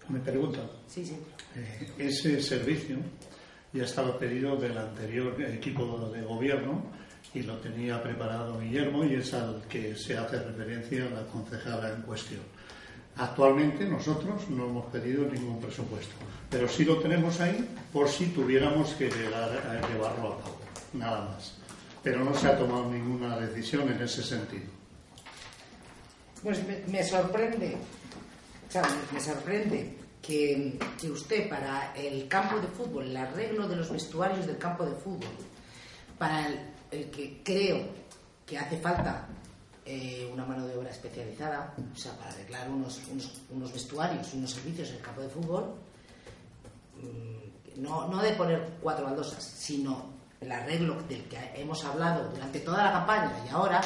[0.08, 0.60] Me pregunta.
[0.88, 1.16] Sí, sí.
[1.54, 2.96] Eh, ese servicio
[3.72, 6.84] ya estaba pedido del anterior equipo de gobierno
[7.34, 12.02] y lo tenía preparado Guillermo y es al que se hace referencia la concejala en
[12.02, 12.42] cuestión.
[13.16, 16.14] Actualmente nosotros no hemos pedido ningún presupuesto,
[16.52, 20.58] pero sí lo tenemos ahí por si tuviéramos que a llevarlo a cabo,
[20.92, 21.54] nada más.
[22.02, 24.66] Pero no se ha tomado ninguna decisión en ese sentido.
[26.42, 27.76] Pues me, sorprende,
[28.68, 28.82] o sea,
[29.12, 34.46] me, sorprende que, que usted para el campo de fútbol, el arreglo de los vestuarios
[34.46, 35.30] del campo de fútbol,
[36.18, 36.48] para
[36.90, 37.86] el, que creo
[38.44, 39.26] que hace falta
[39.86, 44.50] eh, una mano de obra especializada, o sea, para arreglar unos, unos, unos vestuarios unos
[44.50, 45.76] servicios en el campo de fútbol,
[47.76, 52.84] no, no de poner cuatro baldosas, sino el arreglo del que hemos hablado durante toda
[52.84, 53.80] la campaña y ahora,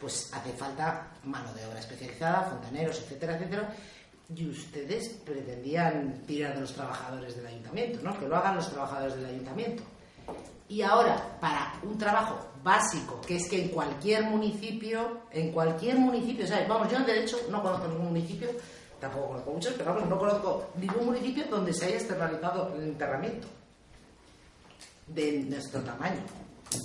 [0.00, 3.74] pues hace falta mano de obra especializada, fontaneros, etcétera, etcétera.
[4.34, 8.18] Y ustedes pretendían tirar de los trabajadores del ayuntamiento, ¿no?
[8.18, 9.82] Que lo hagan los trabajadores del ayuntamiento.
[10.68, 16.46] Y ahora, para un trabajo básico, que es que en cualquier municipio, en cualquier municipio,
[16.46, 16.68] ¿sabes?
[16.68, 18.50] Vamos, yo de hecho no conozco ningún municipio,
[19.00, 23.46] tampoco conozco muchos, pero vamos, no conozco ningún municipio donde se haya externalizado el enterramiento
[25.06, 26.20] de nuestro tamaño,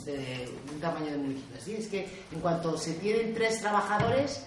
[0.06, 1.58] de un tamaño de municipio.
[1.60, 4.46] Así es que en cuanto se tienen tres trabajadores,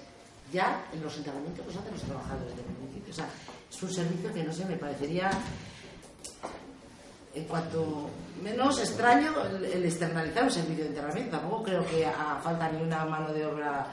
[0.53, 3.13] ya en los enterramientos los hacen los trabajadores del municipio.
[3.13, 3.29] O sea,
[3.71, 5.31] es un servicio que no sé, me parecería
[7.35, 8.09] en cuanto
[8.43, 11.37] menos extraño el, externalizar un servicio de enterramiento.
[11.37, 13.87] Tampoco creo que haga falta ni una mano de obra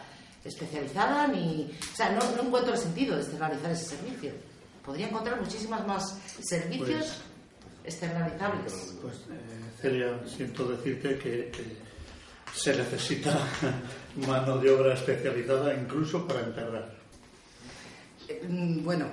[0.44, 1.72] especializada, ni.
[1.92, 4.32] O sea, no, no encuentro el sentido de externalizar ese servicio.
[4.86, 7.22] Podría encontrar muchísimas más servicios
[7.84, 8.96] externalizables.
[9.02, 11.78] Pues, eh, Celia, siento decirte que, que
[12.54, 13.38] se necesita
[14.28, 16.94] mano de obra especializada incluso para enterrar.
[18.28, 19.08] Eh, mm, Bueno,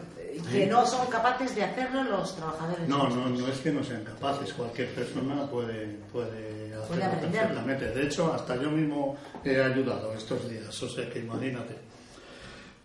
[0.50, 2.88] que no son capaces de hacerlo los trabajadores.
[2.88, 7.30] No, no, no es que no sean capaces, cualquier persona puede, puede hacerlo aprenderlo.
[7.30, 7.90] perfectamente.
[7.90, 11.76] De hecho, hasta yo mismo he ayudado estos días, o sea que imagínate.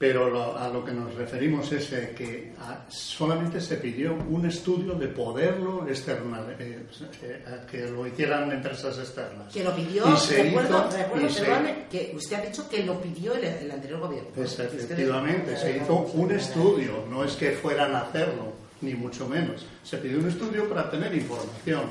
[0.06, 4.46] Pero lo- a lo que nos referimos es eh, que ah, solamente se pidió un
[4.46, 6.86] estudio de poderlo external, eh,
[7.24, 9.52] eh, que lo hicieran empresas externas.
[9.52, 10.06] Que lo pidió,
[10.36, 10.90] recuerdo,
[11.90, 14.30] que usted ha dicho que lo pidió el, el anterior gobierno.
[14.36, 19.28] Pues ustedes- efectivamente, se hizo un estudio, no es que fueran a hacerlo, ni mucho
[19.28, 19.66] menos.
[19.84, 21.84] Se pidió un estudio para tener información.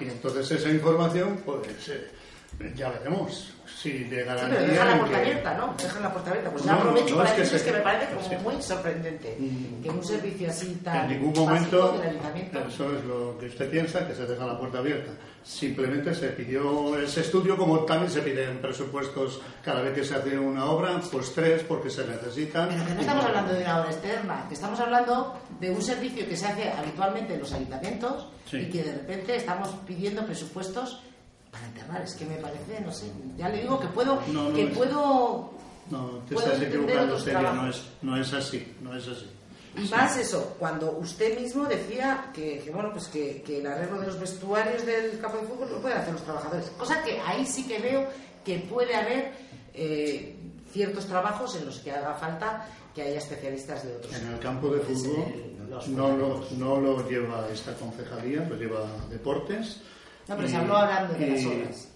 [0.00, 1.90] Y entonces esa información, pues
[2.76, 4.58] ya veremos si de Sí, garantía.
[4.58, 5.74] pero deja la puerta que- abierta, ¿no?
[5.76, 6.50] Deja la puerta abierta.
[6.50, 8.36] Pues No, ya aprovecho no, para es que decirles se- que me parece como sí.
[8.42, 9.82] muy sorprendente Mm.
[9.82, 12.02] que un servicio así tan En ningún momento,
[12.68, 15.12] eso es lo que usted piensa, que se deja la puerta abierta.
[15.42, 20.38] Simplemente se pidió ese estudio, como también se piden presupuestos cada vez que se hace
[20.38, 22.68] una obra, pues tres, porque se necesitan.
[22.70, 26.26] Pero que no estamos hablando de una obra externa, que estamos hablando de un servicio
[26.26, 28.56] que se hace habitualmente en los ayuntamientos Sí.
[28.58, 31.02] y que de repente estamos pidiendo presupuestos
[31.54, 32.02] para enterrar.
[32.02, 33.06] Es que me parece, no sé,
[33.38, 35.50] ya le digo que puedo, No, no que es- puedo
[35.90, 39.26] No, te Puedo estás equivocando, Celia, no es, no es así, no es así.
[39.76, 44.00] Y más eso, cuando usted mismo decía que, que, bueno, pues que, que el arreglo
[44.00, 46.70] de los vestuarios del campo de fútbol lo pueden hacer los trabajadores.
[46.78, 48.06] Cosa que ahí sí que veo
[48.44, 49.32] que puede haber
[49.74, 50.36] eh,
[50.72, 54.14] ciertos trabajos en los que haga falta que haya especialistas de otros.
[54.14, 55.54] En el campo de fútbol el-
[55.96, 59.80] no lo, no lo lleva esta concejalía, lo lleva deportes,
[60.26, 61.88] No, pero se habló hablando de las obras.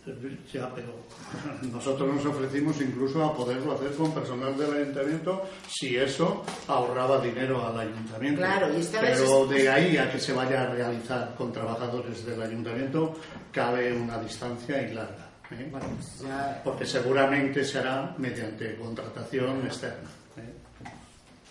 [0.52, 0.88] Ya, pero
[1.72, 7.66] nosotros nos ofrecimos incluso a poderlo hacer con personal del ayuntamiento si eso ahorraba dinero
[7.66, 8.40] al ayuntamiento.
[8.40, 11.52] Claro, y esta vez pero es- de ahí a que se vaya a realizar con
[11.52, 13.14] trabajadores del ayuntamiento
[13.50, 15.26] cabe una distancia y larga.
[15.52, 15.68] ¿eh?
[15.70, 20.08] Bueno, pues ya, Porque seguramente será mediante contratación externa.
[20.36, 20.52] ¿eh?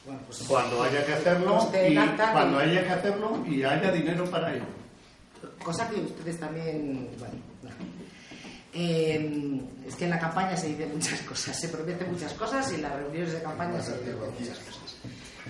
[0.06, 4.26] bueno, pues Cuando haya que hacerlo Coste y cuando haya que hacerlo y haya dinero
[4.26, 4.66] para ello.
[5.64, 7.70] Cosa que ustedes también, bueno, no.
[8.74, 12.76] Eh, es que en la campaña se dicen muchas cosas, se prometen muchas cosas y
[12.76, 14.96] en las reuniones de campaña se dicen muchas cosas.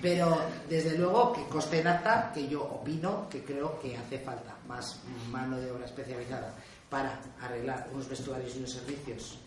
[0.02, 0.40] Pero
[0.70, 5.00] desde luego que coste en acta, que yo opino que creo que hace falta más
[5.32, 6.54] mano de obra especializada
[6.90, 9.40] para arreglar unos vestuarios y unos servicios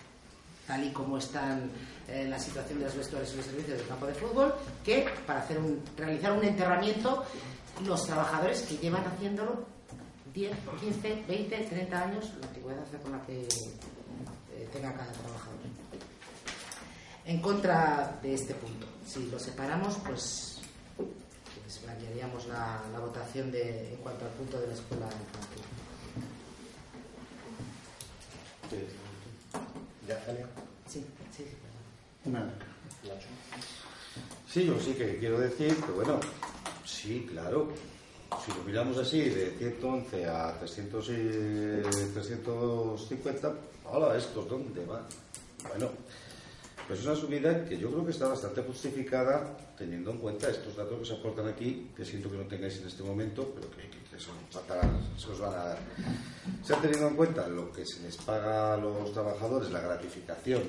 [0.66, 1.70] tal y como están
[2.06, 4.54] eh, la situación de los vestuarios y los servicios del campo de fútbol,
[4.84, 7.24] que para hacer un, realizar un enterramiento
[7.84, 9.64] los trabajadores que llevan haciéndolo
[10.32, 15.58] 10, 15, 20, 30 años, la antigüedad con la que eh, tenga cada trabajador.
[17.24, 20.60] En contra de este punto, si lo separamos, pues,
[20.96, 25.62] pues variaríamos la, la votación de, en cuanto al punto de la escuela infantil.
[30.06, 30.46] ¿Ya, Celia?
[30.88, 31.04] Sí,
[31.36, 31.44] sí.
[32.24, 32.58] Nacho.
[34.48, 36.18] Sí, yo sí que quiero decir que, bueno,
[36.84, 37.72] sí, claro.
[38.38, 43.54] Si lo miramos así, de 111 a 300 y 350,
[43.92, 45.02] hola, ¿estos dónde van?
[45.68, 45.90] Bueno,
[46.86, 50.76] pues es una subida que yo creo que está bastante justificada teniendo en cuenta estos
[50.76, 54.18] datos que se aportan aquí, que siento que no tengáis en este momento, pero que,
[54.18, 54.36] son,
[55.16, 55.78] se os van a dar.
[56.64, 60.62] Se ha tenido en cuenta lo que se les paga a los trabajadores, la gratificación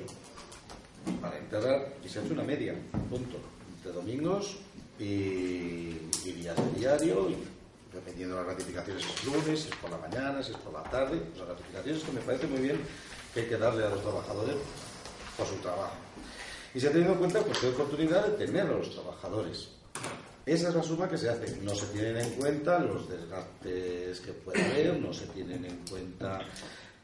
[1.20, 2.74] para enterrar y se ha hecho una media,
[3.08, 3.38] punto,
[3.84, 4.58] de domingos
[5.02, 7.36] y, y días de diario, y
[7.92, 10.82] dependiendo de las ratificaciones, es lunes, si es por la mañana, si es por la
[10.84, 12.80] tarde, pues las ratificaciones que me parece muy bien
[13.34, 14.56] que hay que darle a los trabajadores
[15.36, 15.94] por su trabajo.
[16.74, 19.68] Y se ha tenido en cuenta pues, la oportunidad de tener a los trabajadores.
[20.44, 21.56] Esa es la suma que se hace.
[21.60, 26.40] No se tienen en cuenta los desgastes que puede haber, no se tienen en cuenta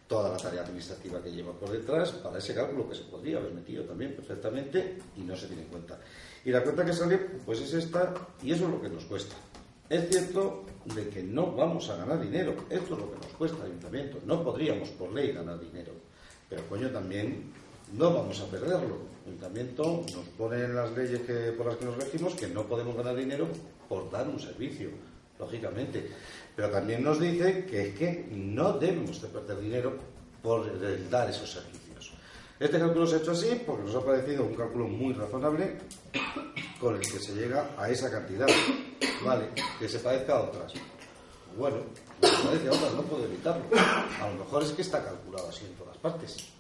[0.09, 3.53] toda la tarea administrativa que lleva por detrás para ese cálculo que se podría haber
[3.53, 5.99] metido también perfectamente y no se tiene en cuenta.
[6.45, 9.35] Y la cuenta que sale pues es esta y eso es lo que nos cuesta.
[9.89, 13.59] Es cierto de que no vamos a ganar dinero, esto es lo que nos cuesta
[13.63, 15.93] al ayuntamiento, no podríamos por ley ganar dinero,
[16.49, 17.53] pero coño también
[17.97, 18.99] no vamos a perderlo.
[19.25, 22.65] El ayuntamiento nos pone en las leyes que, por las que nos regimos que no
[22.65, 23.49] podemos ganar dinero
[23.89, 24.91] por dar un servicio,
[25.39, 26.11] lógicamente.
[26.55, 29.97] Pero también nos dice que es que no debemos de perder dinero
[30.43, 31.88] por el dar esos servicios.
[32.61, 35.79] Este cálculo se ha hecho así porque nos ha parecido un cálculo muy razonable
[36.81, 38.49] con el que se llega a esa cantidad.
[39.25, 39.49] Vale,
[39.79, 40.73] que se parezca a otras.
[41.57, 41.79] Bueno,
[42.21, 43.65] se parece a otras, no puedo evitarlo.
[43.75, 46.59] A lo mejor es que está calculado así en todas partes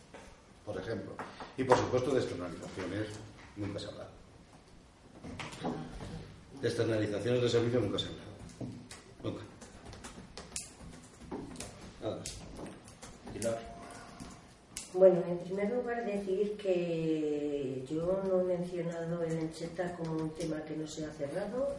[0.69, 1.15] por ejemplo.
[1.57, 3.09] Y por supuesto de externalizaciones
[3.57, 4.07] nunca se habla.
[6.61, 8.23] De externalizaciones de servicio nunca se habla.
[9.23, 9.43] Nunca.
[12.03, 12.23] Nada.
[13.33, 13.68] Pilar.
[14.95, 20.63] Bueno, en primer lugar decir que yo no he mencionado el Encheta como un tema
[20.65, 21.77] que no se ha cerrado.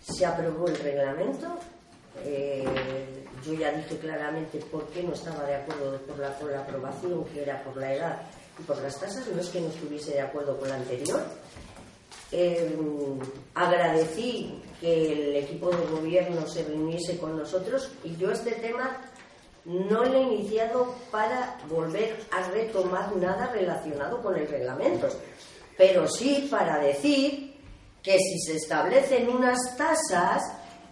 [0.00, 1.58] Se aprobó el reglamento.
[2.24, 2.64] Eh,
[3.44, 7.24] yo ya dije claramente por qué no estaba de acuerdo por la, con la aprobación,
[7.26, 8.22] que era por la edad
[8.58, 9.26] y por las tasas.
[9.28, 11.20] No es que no estuviese de acuerdo con la anterior.
[12.30, 12.76] Eh,
[13.54, 19.00] agradecí que el equipo de gobierno se reuniese con nosotros y yo este tema
[19.68, 25.08] no le he iniciado para volver a retomar nada relacionado con el reglamento,
[25.76, 27.54] pero sí para decir
[28.02, 30.42] que si se establecen unas tasas,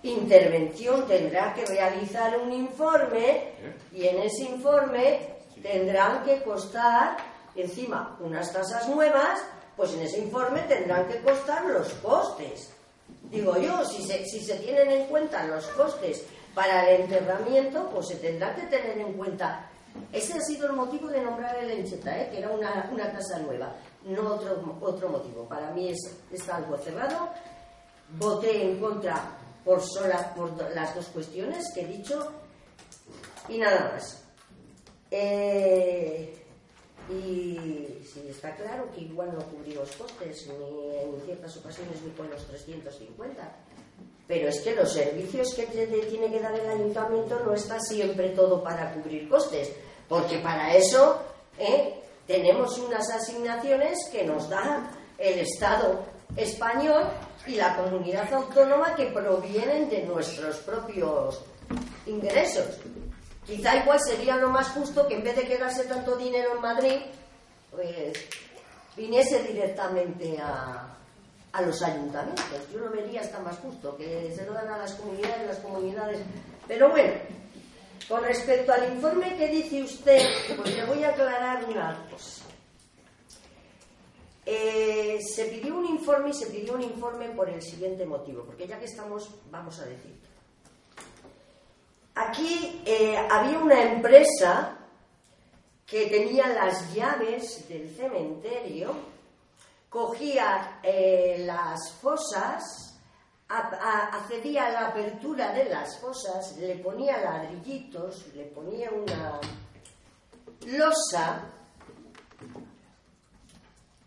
[0.03, 3.55] Intervención tendrá que realizar un informe
[3.93, 7.17] y en ese informe tendrán que costar,
[7.57, 9.41] encima, unas tasas nuevas,
[9.77, 12.71] pues en ese informe tendrán que costar los costes.
[13.31, 16.25] Digo yo, si se, si se tienen en cuenta los costes
[16.57, 19.69] para el enterramiento, pues se tendrá que tener en cuenta.
[20.11, 22.31] Ese ha sido el motivo de nombrar el Encheta, ¿eh?
[22.31, 23.75] que era una, una tasa nueva,
[24.05, 25.47] no otro, otro motivo.
[25.47, 25.99] Para mí es,
[26.33, 27.29] está algo cerrado.
[28.19, 32.33] Voté en contra por, sola, por las dos cuestiones que he dicho
[33.51, 34.25] y nada más.
[35.11, 36.43] Eh,
[37.11, 42.31] y sí, está claro que igual no cubrimos costes ni en ciertas ocasiones ni con
[42.31, 43.57] los 350.
[44.27, 48.63] Pero es que los servicios que tiene que dar el ayuntamiento no está siempre todo
[48.63, 49.71] para cubrir costes,
[50.09, 51.21] porque para eso
[51.59, 51.95] ¿eh?
[52.27, 56.05] tenemos unas asignaciones que nos da el Estado
[56.37, 57.05] español
[57.47, 61.45] y la comunidad autónoma que provienen de nuestros propios
[62.07, 62.79] ingresos.
[63.47, 67.01] Quizá igual sería lo más justo que en vez de quedarse tanto dinero en Madrid,
[67.71, 68.19] pues
[68.97, 70.97] viniese directamente a,
[71.57, 72.45] a los ayuntamientos.
[72.73, 76.21] Yo lo vería hasta más justo, que se lo dan a las comunidades, las comunidades.
[76.69, 77.15] Pero bueno,
[78.09, 80.23] con respecto al informe que dice usted,
[80.57, 82.45] pues le voy a aclarar una cosa.
[84.45, 88.67] Eh, se pidió un informe y se pidió un informe por el siguiente motivo, porque
[88.67, 90.15] ya que estamos, vamos a decir.
[92.15, 94.77] Aquí eh, había una empresa
[95.87, 99.16] que tenía las llaves del cementerio,
[99.97, 103.01] cogía eh, las fosas,
[103.49, 109.41] accedía a la apertura de las fosas, le ponía ladrillitos, le ponía una
[110.67, 111.45] losa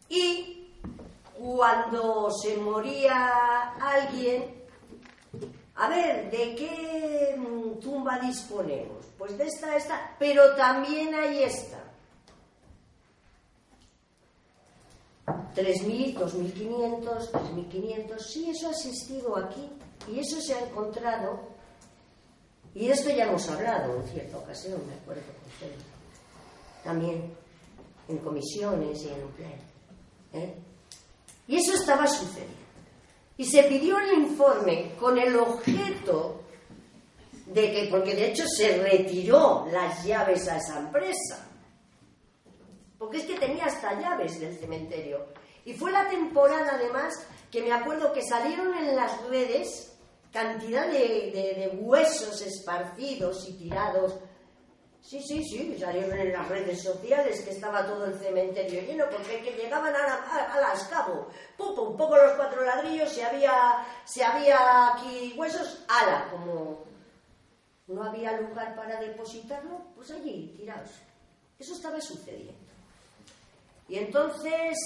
[0.09, 0.75] y
[1.33, 4.63] cuando se moría alguien,
[5.73, 9.07] a ver, ¿de qué mm, tumba disponemos?
[9.17, 11.88] Pues de esta, esta, pero también hay esta.
[15.60, 19.69] 3.000, 2.500, 3.500, sí, eso ha existido aquí
[20.07, 21.41] y eso se ha encontrado.
[22.73, 25.84] Y de esto ya hemos hablado en cierta ocasión, me acuerdo con ustedes.
[26.84, 27.34] También
[28.07, 29.61] en comisiones y en un pleno.
[30.34, 30.56] ¿eh?
[31.48, 32.53] Y eso estaba sucediendo.
[33.38, 36.41] Y se pidió el informe con el objeto
[37.48, 41.48] de que, porque de hecho se retiró las llaves a esa empresa,
[42.98, 45.26] porque es que tenía hasta llaves del cementerio.
[45.65, 47.14] Y fue la temporada además
[47.52, 49.98] que me acuerdo que salieron en las redes
[50.31, 54.15] cantidad de, huesos esparcidos y tirados
[55.02, 59.41] Sí, sí, sí, salieron en las redes sociales que estaba todo el cementerio lleno, porque
[59.41, 64.22] que llegaban a, a, las cabo, pum, un poco los cuatro ladrillos, si había, si
[64.22, 66.84] había aquí huesos, ala, como
[67.88, 70.91] no había lugar para depositarlo, pues allí, tirados.
[71.57, 72.53] Eso estaba sucediendo.
[73.88, 74.77] Y entonces,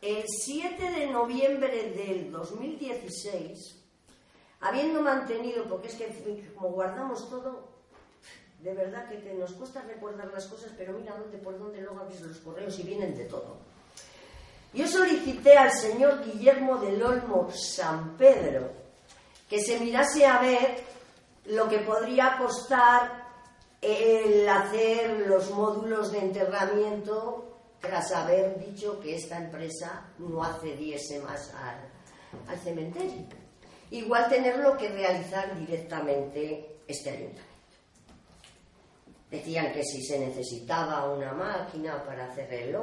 [0.00, 3.76] el 7 de noviembre del 2016,
[4.60, 7.68] habiendo mantenido, porque es que como guardamos todo,
[8.60, 12.20] de verdad que nos cuesta recordar las cosas, pero mira dónde, por dónde luego abres
[12.20, 13.56] los correos y vienen de todo.
[14.72, 18.70] Yo solicité al señor Guillermo del Olmo San Pedro
[19.48, 20.84] que se mirase a ver
[21.46, 23.28] lo que podría costar
[23.80, 27.49] el hacer los módulos de enterramiento
[27.80, 33.26] tras haber dicho que esta empresa no accediese más al, cementerio.
[33.90, 37.50] Igual tenerlo que realizar directamente este ayuntamiento.
[39.30, 42.78] Decían que si se necesitaba una máquina para hacer reloj